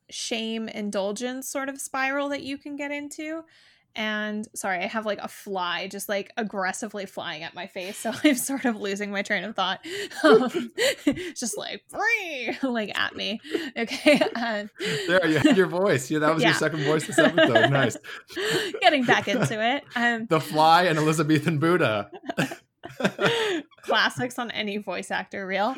[0.09, 3.43] shame indulgence sort of spiral that you can get into.
[3.97, 8.13] And sorry, I have like a fly just like aggressively flying at my face, so
[8.25, 9.85] I'm sort of losing my train of thought.
[10.25, 10.73] Um,
[11.35, 11.85] just like
[12.63, 13.41] like at me.
[13.77, 14.21] Okay.
[14.35, 14.71] Um,
[15.07, 16.11] there you had your voice.
[16.11, 16.51] Yeah, that was yeah.
[16.51, 17.71] your second voice this episode.
[17.71, 17.97] Nice.
[18.81, 19.85] Getting back into it.
[19.95, 22.11] Um, the Fly and Elizabethan Buddha.
[23.83, 25.75] Classics on any voice actor reel.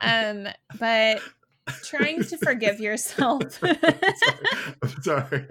[0.00, 0.48] Um,
[0.78, 1.22] but
[1.84, 3.62] trying to forgive yourself.
[3.62, 5.46] I'm sorry.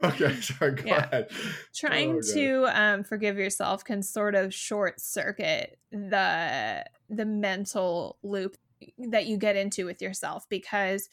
[0.04, 0.72] okay, sorry.
[0.72, 1.06] Go yeah.
[1.06, 1.30] ahead.
[1.74, 8.56] Trying oh, to um, forgive yourself can sort of short circuit the the mental loop
[8.98, 11.10] that you get into with yourself because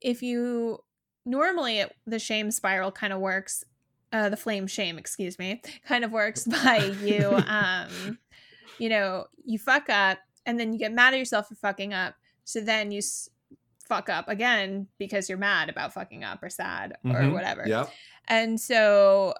[0.00, 0.78] if you
[1.24, 3.62] normally it, the shame spiral kind of works
[4.12, 8.18] uh, the flame shame excuse me kind of works by you um
[8.78, 12.14] you know you fuck up and then you get mad at yourself for fucking up
[12.44, 13.28] so then you s-
[13.88, 17.16] fuck up again because you're mad about fucking up or sad mm-hmm.
[17.16, 17.64] or whatever.
[17.66, 17.86] Yeah.
[18.28, 19.34] And so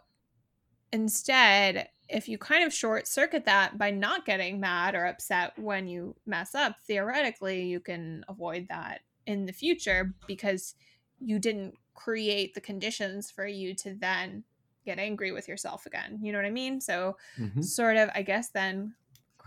[0.93, 5.87] instead, if you kind of short circuit that by not getting mad or upset when
[5.87, 10.75] you mess up, theoretically, you can avoid that in the future because
[11.21, 14.43] you didn't create the conditions for you to then
[14.87, 16.19] get angry with yourself again.
[16.23, 16.81] You know what I mean?
[16.81, 17.61] So, mm-hmm.
[17.61, 18.95] sort of, I guess, then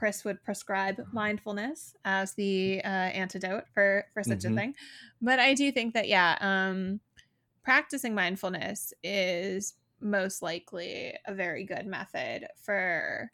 [0.02, 4.58] Chris would prescribe mindfulness as the uh, antidote for for such mm-hmm.
[4.58, 4.76] a thing.
[5.22, 7.00] But I do think that yeah, um,
[7.64, 13.32] practicing mindfulness is most likely a very good method for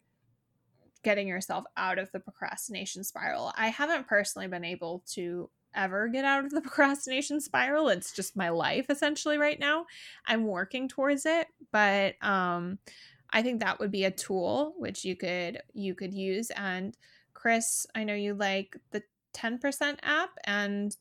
[1.02, 3.50] getting yourself out of the procrastination spiral.
[3.56, 7.88] I haven't personally been able to ever get out of the procrastination spiral.
[7.88, 9.86] It's just my life essentially right now.
[10.26, 12.78] I'm working towards it, but um
[13.30, 16.50] I think that would be a tool which you could you could use.
[16.50, 16.96] And
[17.34, 19.02] Chris, I know you like the
[19.34, 20.96] 10% app and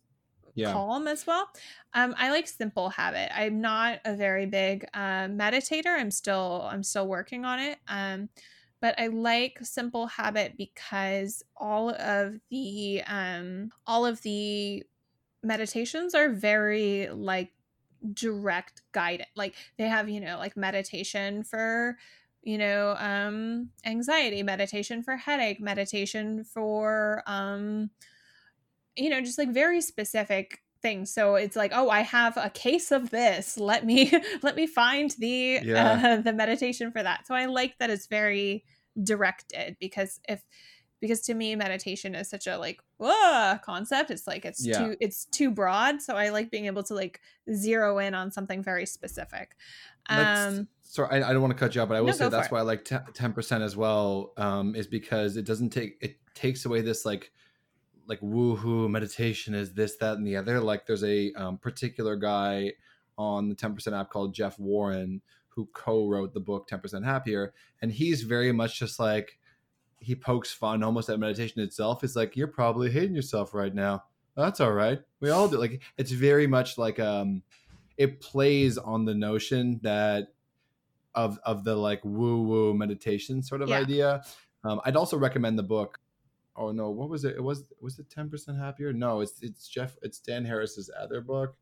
[0.57, 0.73] yeah.
[0.73, 1.47] Calm as well.
[1.93, 3.29] Um, I like Simple Habit.
[3.37, 5.95] I'm not a very big uh, meditator.
[5.95, 7.77] I'm still I'm still working on it.
[7.87, 8.29] Um,
[8.81, 14.83] but I like Simple Habit because all of the um, all of the
[15.43, 17.51] meditations are very like
[18.13, 21.97] direct guidance like they have you know like meditation for
[22.43, 27.89] you know um anxiety meditation for headache meditation for um
[28.95, 31.11] you know just like very specific things.
[31.11, 33.57] So it's like oh i have a case of this.
[33.57, 34.11] Let me
[34.43, 36.01] let me find the yeah.
[36.03, 37.27] uh, the meditation for that.
[37.27, 38.63] So i like that it's very
[39.03, 40.41] directed because if
[40.99, 44.11] because to me meditation is such a like whoa concept.
[44.11, 44.79] It's like it's yeah.
[44.79, 47.21] too it's too broad so i like being able to like
[47.53, 49.55] zero in on something very specific.
[50.09, 52.29] Um sorry I, I, don't want to cut you off but i will no, say
[52.29, 56.65] that's why i like 10% as well um is because it doesn't take it takes
[56.65, 57.29] away this like
[58.07, 60.59] like woohoo meditation is this that and the other.
[60.59, 62.73] Like there's a um, particular guy
[63.17, 68.21] on the 10% app called jeff warren who co-wrote the book 10% happier and he's
[68.21, 69.39] very much just like
[69.99, 72.03] he pokes fun almost at meditation itself.
[72.03, 74.03] It's like you're probably hating yourself right now.
[74.35, 74.99] That's all right.
[75.19, 75.57] We all do.
[75.57, 77.41] Like it's very much like um,
[77.97, 80.29] it plays on the notion that
[81.15, 83.79] of of the like woo woo meditation sort of yeah.
[83.79, 84.23] idea.
[84.63, 85.99] Um, I'd also recommend the book.
[86.55, 87.35] Oh no, what was it?
[87.35, 88.93] It was was it ten percent happier?
[88.93, 89.97] No, it's it's Jeff.
[90.03, 91.55] It's Dan Harris's other book.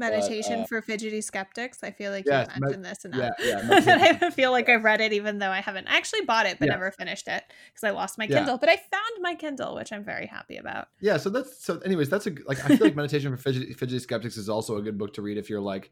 [0.00, 1.84] Meditation uh, for fidgety skeptics.
[1.84, 3.30] I feel like yes, you mentioned med- this enough.
[3.38, 6.46] Yeah, yeah, I feel like I've read it even though I haven't I actually bought
[6.46, 6.72] it but yeah.
[6.72, 8.58] never finished it because I lost my Kindle.
[8.58, 10.88] But I found my Kindle, which I'm very happy about.
[11.00, 11.16] Yeah.
[11.18, 11.78] So that's so.
[11.80, 14.82] Anyways, that's a like I feel like Meditation for fidgety, fidgety skeptics is also a
[14.82, 15.90] good book to read if you're like,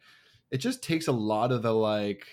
[0.51, 2.27] it just takes a lot of the like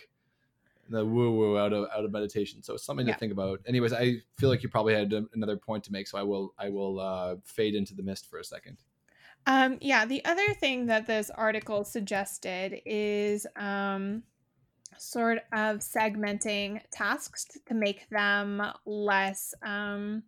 [0.90, 2.64] the woo woo out of out of meditation.
[2.64, 3.14] So it's something yeah.
[3.14, 3.60] to think about.
[3.68, 6.70] Anyways, I feel like you probably had another point to make, so I will I
[6.70, 8.78] will uh, fade into the mist for a second.
[9.48, 14.24] Um, yeah, the other thing that this article suggested is um,
[14.98, 20.24] sort of segmenting tasks to make them less, um,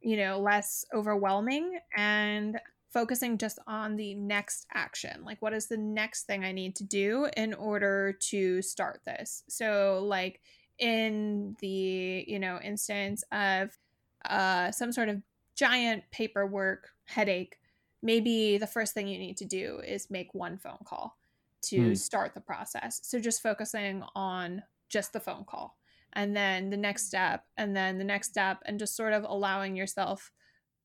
[0.00, 2.60] you know, less overwhelming and
[2.90, 5.24] focusing just on the next action.
[5.24, 9.44] Like, what is the next thing I need to do in order to start this?
[9.48, 10.40] So, like,
[10.78, 13.76] in the, you know, instance of
[14.24, 15.22] uh, some sort of
[15.56, 17.58] giant paperwork headache
[18.02, 21.16] maybe the first thing you need to do is make one phone call
[21.62, 21.98] to mm.
[21.98, 23.00] start the process.
[23.02, 25.76] So just focusing on just the phone call
[26.14, 29.76] and then the next step and then the next step and just sort of allowing
[29.76, 30.30] yourself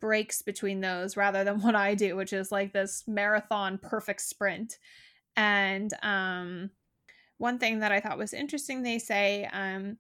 [0.01, 4.77] breaks between those rather than what I do, which is like this marathon perfect sprint.
[5.35, 6.71] And um,
[7.37, 9.97] one thing that I thought was interesting, they say um,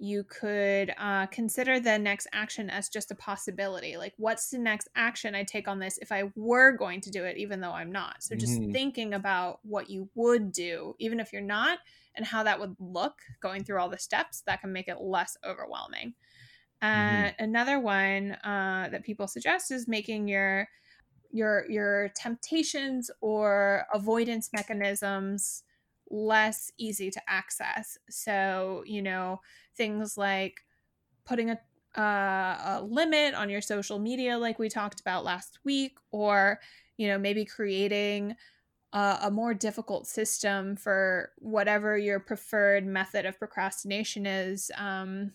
[0.00, 3.98] you could uh, consider the next action as just a possibility.
[3.98, 7.24] Like, what's the next action I take on this if I were going to do
[7.24, 8.22] it, even though I'm not?
[8.22, 8.72] So, just mm-hmm.
[8.72, 11.80] thinking about what you would do, even if you're not,
[12.16, 15.36] and how that would look going through all the steps, that can make it less
[15.44, 16.14] overwhelming.
[16.80, 17.44] Uh, mm-hmm.
[17.44, 20.66] Another one uh, that people suggest is making your
[21.30, 25.62] your your temptations or avoidance mechanisms
[26.10, 27.96] less easy to access.
[28.08, 29.40] So, you know,
[29.76, 30.60] things like
[31.24, 31.58] putting a,
[32.00, 36.60] uh, a limit on your social media, like we talked about last week, or,
[36.96, 38.36] you know, maybe creating
[38.92, 44.70] a, a more difficult system for whatever your preferred method of procrastination is.
[44.76, 45.32] Um,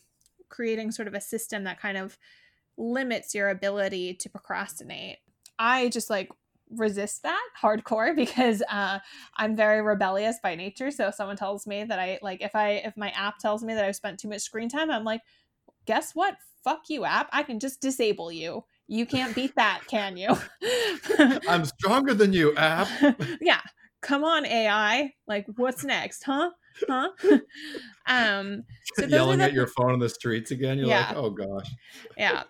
[0.49, 2.17] creating sort of a system that kind of
[2.77, 5.17] limits your ability to procrastinate.
[5.57, 6.29] I just like
[6.71, 8.99] resist that hardcore because uh,
[9.37, 10.91] I'm very rebellious by nature.
[10.91, 13.73] So if someone tells me that I like if I if my app tells me
[13.73, 15.21] that I've spent too much screen time, I'm like,
[15.85, 16.35] guess what?
[16.63, 17.29] Fuck you, app.
[17.31, 18.63] I can just disable you.
[18.87, 20.35] You can't beat that, can you?
[21.47, 22.87] I'm stronger than you, app.
[23.41, 23.61] yeah.
[24.01, 25.13] Come on, AI.
[25.27, 26.51] Like, what's next, huh?
[26.87, 27.09] Huh?
[28.07, 28.63] um,
[28.95, 30.77] so yelling at your phone on the streets again.
[30.77, 31.07] You're yeah.
[31.07, 31.71] like, oh gosh.
[32.17, 32.43] Yeah.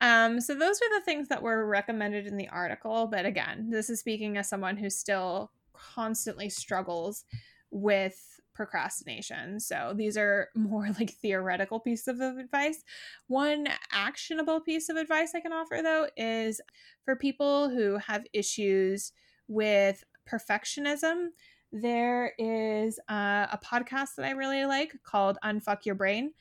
[0.00, 3.06] Um, so those are the things that were recommended in the article.
[3.06, 7.24] But again, this is speaking as someone who still constantly struggles
[7.70, 9.60] with procrastination.
[9.60, 12.82] So these are more like theoretical pieces of advice.
[13.28, 16.60] One actionable piece of advice I can offer though is
[17.04, 19.12] for people who have issues
[19.48, 21.28] with perfectionism.
[21.72, 26.32] There is uh, a podcast that I really like called Unfuck Your Brain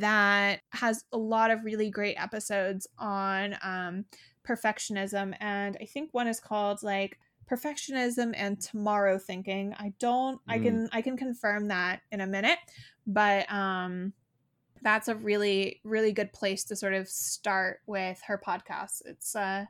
[0.00, 4.04] that has a lot of really great episodes on um,
[4.46, 5.34] perfectionism.
[5.40, 7.18] And I think one is called like
[7.50, 9.74] perfectionism and tomorrow thinking.
[9.78, 10.52] I don't, mm.
[10.52, 12.58] I can, I can confirm that in a minute,
[13.06, 14.12] but um,
[14.82, 19.02] that's a really, really good place to sort of start with her podcast.
[19.06, 19.66] It's, uh,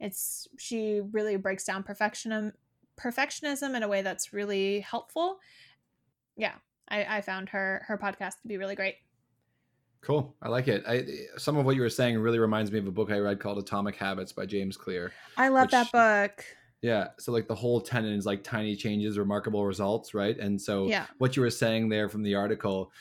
[0.00, 2.52] it's, she really breaks down perfectionism,
[3.00, 5.38] perfectionism in a way that's really helpful.
[6.36, 6.54] Yeah.
[6.88, 8.94] I, I found her, her podcast to be really great.
[10.06, 10.36] Cool.
[10.40, 10.84] I like it.
[10.86, 11.04] I,
[11.36, 13.58] some of what you were saying really reminds me of a book I read called
[13.58, 15.12] Atomic Habits by James Clear.
[15.36, 16.44] I love which, that book.
[16.80, 17.08] Yeah.
[17.18, 20.38] So like the whole tenet is like tiny changes, remarkable results, right?
[20.38, 21.06] And so yeah.
[21.18, 22.92] what you were saying there from the article,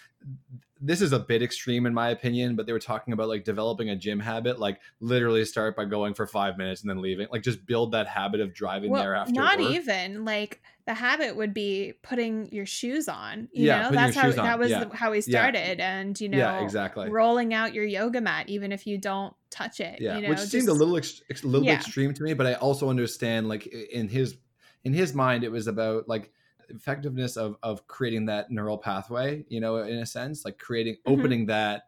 [0.82, 3.90] this is a bit extreme in my opinion, but they were talking about like developing
[3.90, 7.44] a gym habit, like literally start by going for five minutes and then leaving, like
[7.44, 9.34] just build that habit of driving well, there after.
[9.34, 9.72] Not work.
[9.72, 13.48] even like the habit would be putting your shoes on.
[13.54, 14.86] You yeah, know, that's how that was yeah.
[14.94, 16.00] how we started, yeah.
[16.00, 19.80] and you know, yeah, exactly, rolling out your yoga mat even if you don't touch
[19.80, 20.02] it.
[20.02, 22.34] Yeah, you know, which just, seemed a little ex- a little bit extreme to me,
[22.34, 24.36] but I also understand like in his
[24.84, 26.32] in his mind it was about like
[26.70, 31.20] effectiveness of of creating that neural pathway you know in a sense like creating mm-hmm.
[31.20, 31.84] opening that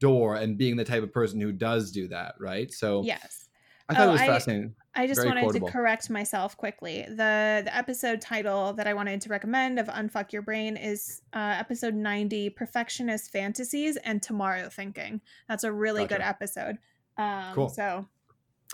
[0.00, 3.48] door and being the type of person who does do that right so yes
[3.88, 5.68] i thought oh, it was fascinating I, I just Very wanted quotable.
[5.68, 7.06] to correct myself quickly.
[7.08, 11.54] The the episode title that I wanted to recommend of Unfuck Your Brain is uh,
[11.58, 15.22] episode 90 Perfectionist Fantasies and Tomorrow Thinking.
[15.48, 16.16] That's a really gotcha.
[16.16, 16.78] good episode.
[17.16, 17.68] Um, cool.
[17.70, 18.06] So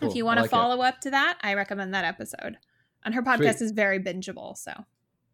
[0.01, 0.11] cool.
[0.11, 0.87] if you want to like follow it.
[0.87, 2.59] up to that, I recommend that episode.
[3.05, 3.67] And her podcast Sweet.
[3.67, 4.57] is very bingeable.
[4.57, 4.73] So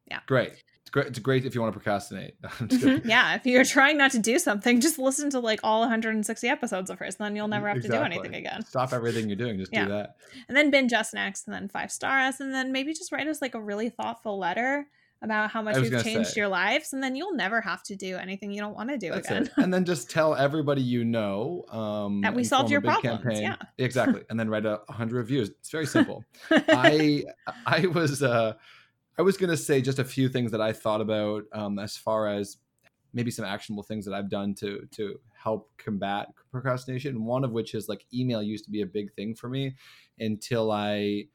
[0.06, 0.20] yeah.
[0.26, 0.52] Great.
[0.80, 1.06] It's great.
[1.06, 2.34] It's great if you want to procrastinate.
[2.44, 3.08] Mm-hmm.
[3.08, 3.34] yeah.
[3.34, 6.98] If you're trying not to do something, just listen to like all 160 episodes of
[6.98, 7.98] hers, and then you'll never have exactly.
[7.98, 8.64] to do anything again.
[8.64, 9.58] Stop everything you're doing.
[9.58, 9.84] Just yeah.
[9.84, 10.16] do that.
[10.48, 13.26] And then binge us next, and then five star us, and then maybe just write
[13.26, 14.86] us like a really thoughtful letter
[15.24, 16.40] about how much you've changed say.
[16.40, 19.10] your lives, and then you'll never have to do anything you don't want to do
[19.10, 19.50] That's again.
[19.56, 23.22] and then just tell everybody you know um, that we solved your problems.
[23.22, 23.42] Campaign.
[23.42, 24.22] Yeah, exactly.
[24.30, 25.48] And then write a hundred reviews.
[25.48, 26.24] It's very simple.
[26.50, 27.24] I
[27.66, 28.22] I was.
[28.22, 28.54] Uh,
[29.16, 31.96] I was going to say just a few things that I thought about um, as
[31.96, 32.58] far as
[33.12, 37.24] maybe some actionable things that I've done to to help combat procrastination.
[37.24, 39.76] One of which is like email used to be a big thing for me
[40.18, 41.28] until I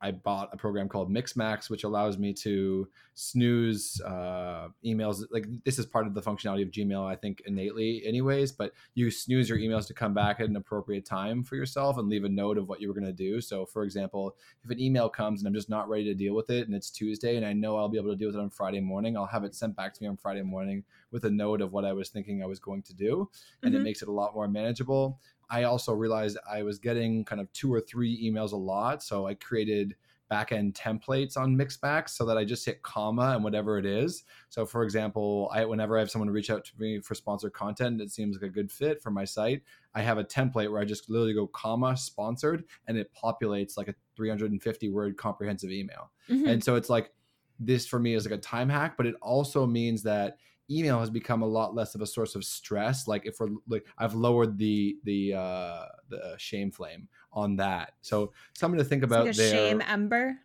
[0.00, 5.22] I bought a program called Mixmax, which allows me to snooze uh, emails.
[5.30, 8.52] Like this is part of the functionality of Gmail, I think innately, anyways.
[8.52, 12.08] But you snooze your emails to come back at an appropriate time for yourself and
[12.08, 13.40] leave a note of what you were going to do.
[13.40, 16.50] So, for example, if an email comes and I'm just not ready to deal with
[16.50, 18.50] it, and it's Tuesday, and I know I'll be able to deal with it on
[18.50, 21.62] Friday morning, I'll have it sent back to me on Friday morning with a note
[21.62, 23.30] of what I was thinking I was going to do,
[23.62, 23.80] and mm-hmm.
[23.80, 25.18] it makes it a lot more manageable.
[25.50, 29.02] I also realized I was getting kind of two or three emails a lot.
[29.02, 29.94] So I created
[30.30, 34.24] backend templates on Mixmax so that I just hit comma and whatever it is.
[34.48, 38.00] So for example, I whenever I have someone reach out to me for sponsored content
[38.00, 39.62] it seems like a good fit for my site,
[39.94, 43.88] I have a template where I just literally go comma sponsored and it populates like
[43.88, 46.10] a 350 word comprehensive email.
[46.28, 46.48] Mm-hmm.
[46.48, 47.12] And so it's like
[47.58, 50.38] this for me is like a time hack, but it also means that
[50.70, 53.06] email has become a lot less of a source of stress.
[53.06, 57.92] Like if we're like I've lowered the the uh the shame flame on that.
[58.00, 59.50] So something to think about like there.
[59.50, 60.38] Shame ember.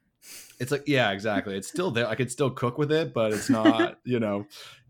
[0.60, 1.58] It's like yeah, exactly.
[1.58, 2.08] It's still there.
[2.08, 4.46] I could still cook with it, but it's not, you know.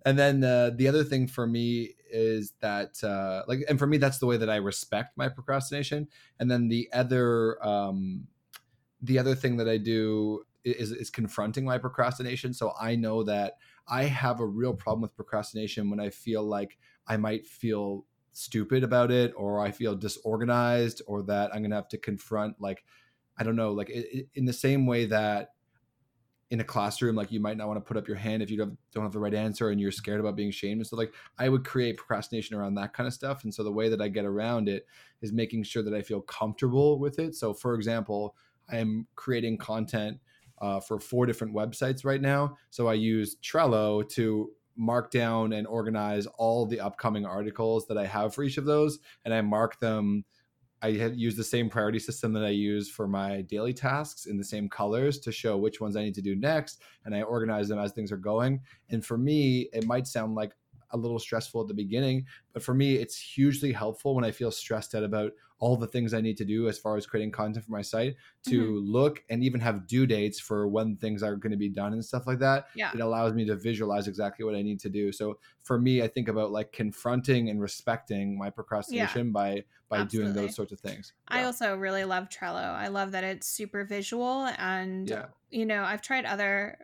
[0.06, 3.98] And then uh, the other thing for me is that uh, like, and for me,
[3.98, 6.08] that's the way that I respect my procrastination.
[6.40, 8.28] And then the other um,
[9.02, 12.54] the other thing that I do is, is confronting my procrastination.
[12.54, 13.54] So I know that
[13.88, 16.78] I have a real problem with procrastination when I feel like
[17.08, 21.76] I might feel stupid about it or I feel disorganized or that I'm going to
[21.76, 22.84] have to confront like
[23.38, 25.50] I don't know like it, in the same way that
[26.50, 28.58] in a classroom like you might not want to put up your hand if you
[28.58, 31.14] don't, don't have the right answer and you're scared about being shamed and so like
[31.40, 33.44] i would create procrastination around that kind of stuff.
[33.44, 34.86] And so the way that i get around it
[35.22, 37.36] is making sure that i feel comfortable with it.
[37.36, 38.36] So for example
[38.70, 40.20] i'm creating content
[40.62, 42.56] uh, for four different websites right now.
[42.70, 48.06] So I use Trello to mark down and organize all the upcoming articles that I
[48.06, 50.24] have for each of those, and I mark them.
[50.84, 54.44] I use the same priority system that I use for my daily tasks in the
[54.44, 57.78] same colors to show which ones I need to do next, and I organize them
[57.78, 58.62] as things are going.
[58.90, 60.54] And for me, it might sound like
[60.94, 64.52] a little stressful at the beginning, but for me, it's hugely helpful when I feel
[64.52, 65.32] stressed out about
[65.62, 68.16] all the things I need to do as far as creating content for my site
[68.48, 68.92] to mm-hmm.
[68.92, 72.04] look and even have due dates for when things are going to be done and
[72.04, 72.66] stuff like that.
[72.76, 72.90] Yeah.
[72.94, 75.12] It allows me to visualize exactly what I need to do.
[75.12, 79.32] So for me, I think about like confronting and respecting my procrastination yeah.
[79.32, 80.34] by by Absolutely.
[80.34, 81.14] doing those sorts of things.
[81.30, 81.38] Yeah.
[81.38, 82.74] I also really love Trello.
[82.74, 85.26] I love that it's super visual and yeah.
[85.52, 86.80] you know, I've tried other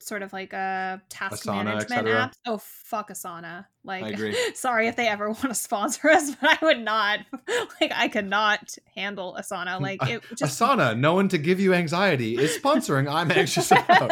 [0.00, 2.34] sort of like a task Asana, management app.
[2.46, 3.66] Oh fuck Asana.
[3.84, 4.18] Like
[4.54, 7.20] sorry if they ever want to sponsor us, but I would not
[7.80, 9.80] like I could not handle Asana.
[9.80, 14.10] Like it just Asana, no one to give you anxiety is sponsoring I'm anxious about.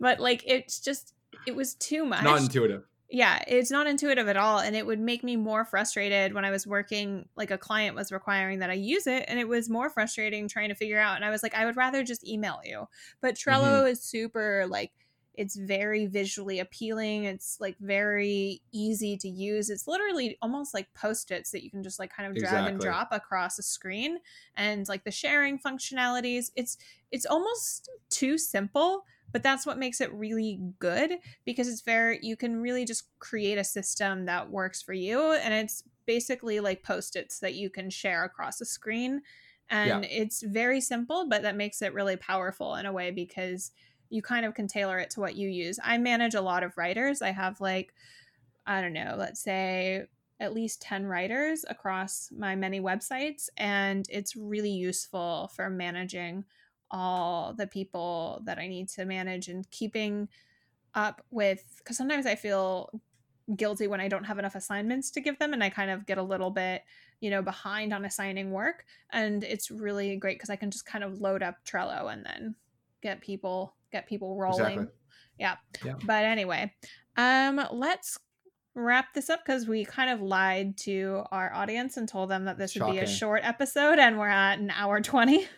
[0.00, 1.14] but like it's just
[1.46, 2.22] it was too much.
[2.22, 4.58] Not intuitive yeah, it's not intuitive at all.
[4.58, 8.10] And it would make me more frustrated when I was working, like a client was
[8.10, 9.26] requiring that I use it.
[9.28, 11.16] And it was more frustrating trying to figure out.
[11.16, 12.88] And I was like, I would rather just email you.
[13.20, 13.88] But Trello mm-hmm.
[13.88, 14.92] is super, like,
[15.34, 17.24] it's very visually appealing.
[17.24, 19.68] It's like very easy to use.
[19.68, 22.72] It's literally almost like post-its that you can just like kind of drag exactly.
[22.72, 24.18] and drop across a screen
[24.56, 26.50] and like the sharing functionalities.
[26.54, 26.76] It's
[27.10, 31.12] it's almost too simple but that's what makes it really good
[31.44, 35.52] because it's very you can really just create a system that works for you and
[35.52, 39.22] it's basically like post-its that you can share across a screen
[39.70, 40.10] and yeah.
[40.10, 43.72] it's very simple but that makes it really powerful in a way because
[44.10, 46.76] you kind of can tailor it to what you use i manage a lot of
[46.76, 47.94] writers i have like
[48.66, 50.04] i don't know let's say
[50.40, 56.44] at least 10 writers across my many websites and it's really useful for managing
[56.92, 60.28] all the people that I need to manage and keeping
[60.94, 62.90] up with because sometimes I feel
[63.56, 66.18] guilty when I don't have enough assignments to give them and I kind of get
[66.18, 66.82] a little bit,
[67.20, 68.84] you know, behind on assigning work.
[69.10, 72.54] And it's really great because I can just kind of load up Trello and then
[73.02, 74.60] get people get people rolling.
[74.60, 74.86] Exactly.
[75.38, 75.56] Yeah.
[75.84, 75.94] yeah.
[76.04, 76.72] But anyway,
[77.16, 78.18] um let's
[78.74, 82.58] wrap this up because we kind of lied to our audience and told them that
[82.58, 82.94] this Shocking.
[82.94, 85.46] would be a short episode and we're at an hour 20.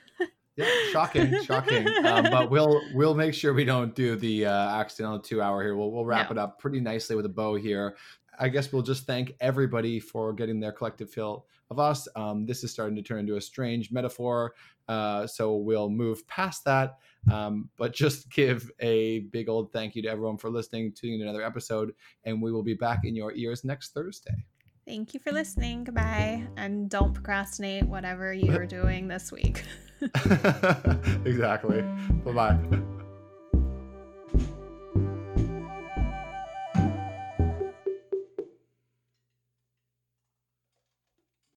[0.56, 1.88] Yeah, shocking, shocking.
[2.04, 5.76] Um, but we'll we'll make sure we don't do the uh, accidental two hour here.
[5.76, 6.32] We'll we'll wrap no.
[6.32, 7.96] it up pretty nicely with a bow here.
[8.38, 12.08] I guess we'll just thank everybody for getting their collective fill of us.
[12.16, 14.54] Um, this is starting to turn into a strange metaphor,
[14.88, 16.98] uh, so we'll move past that.
[17.32, 21.28] Um, but just give a big old thank you to everyone for listening, tuning in
[21.28, 21.94] another episode,
[22.24, 24.44] and we will be back in your ears next Thursday.
[24.86, 25.84] Thank you for listening.
[25.84, 26.46] Goodbye.
[26.56, 29.64] And don't procrastinate whatever you're doing this week.
[31.24, 31.82] exactly.
[32.24, 32.80] Bye bye.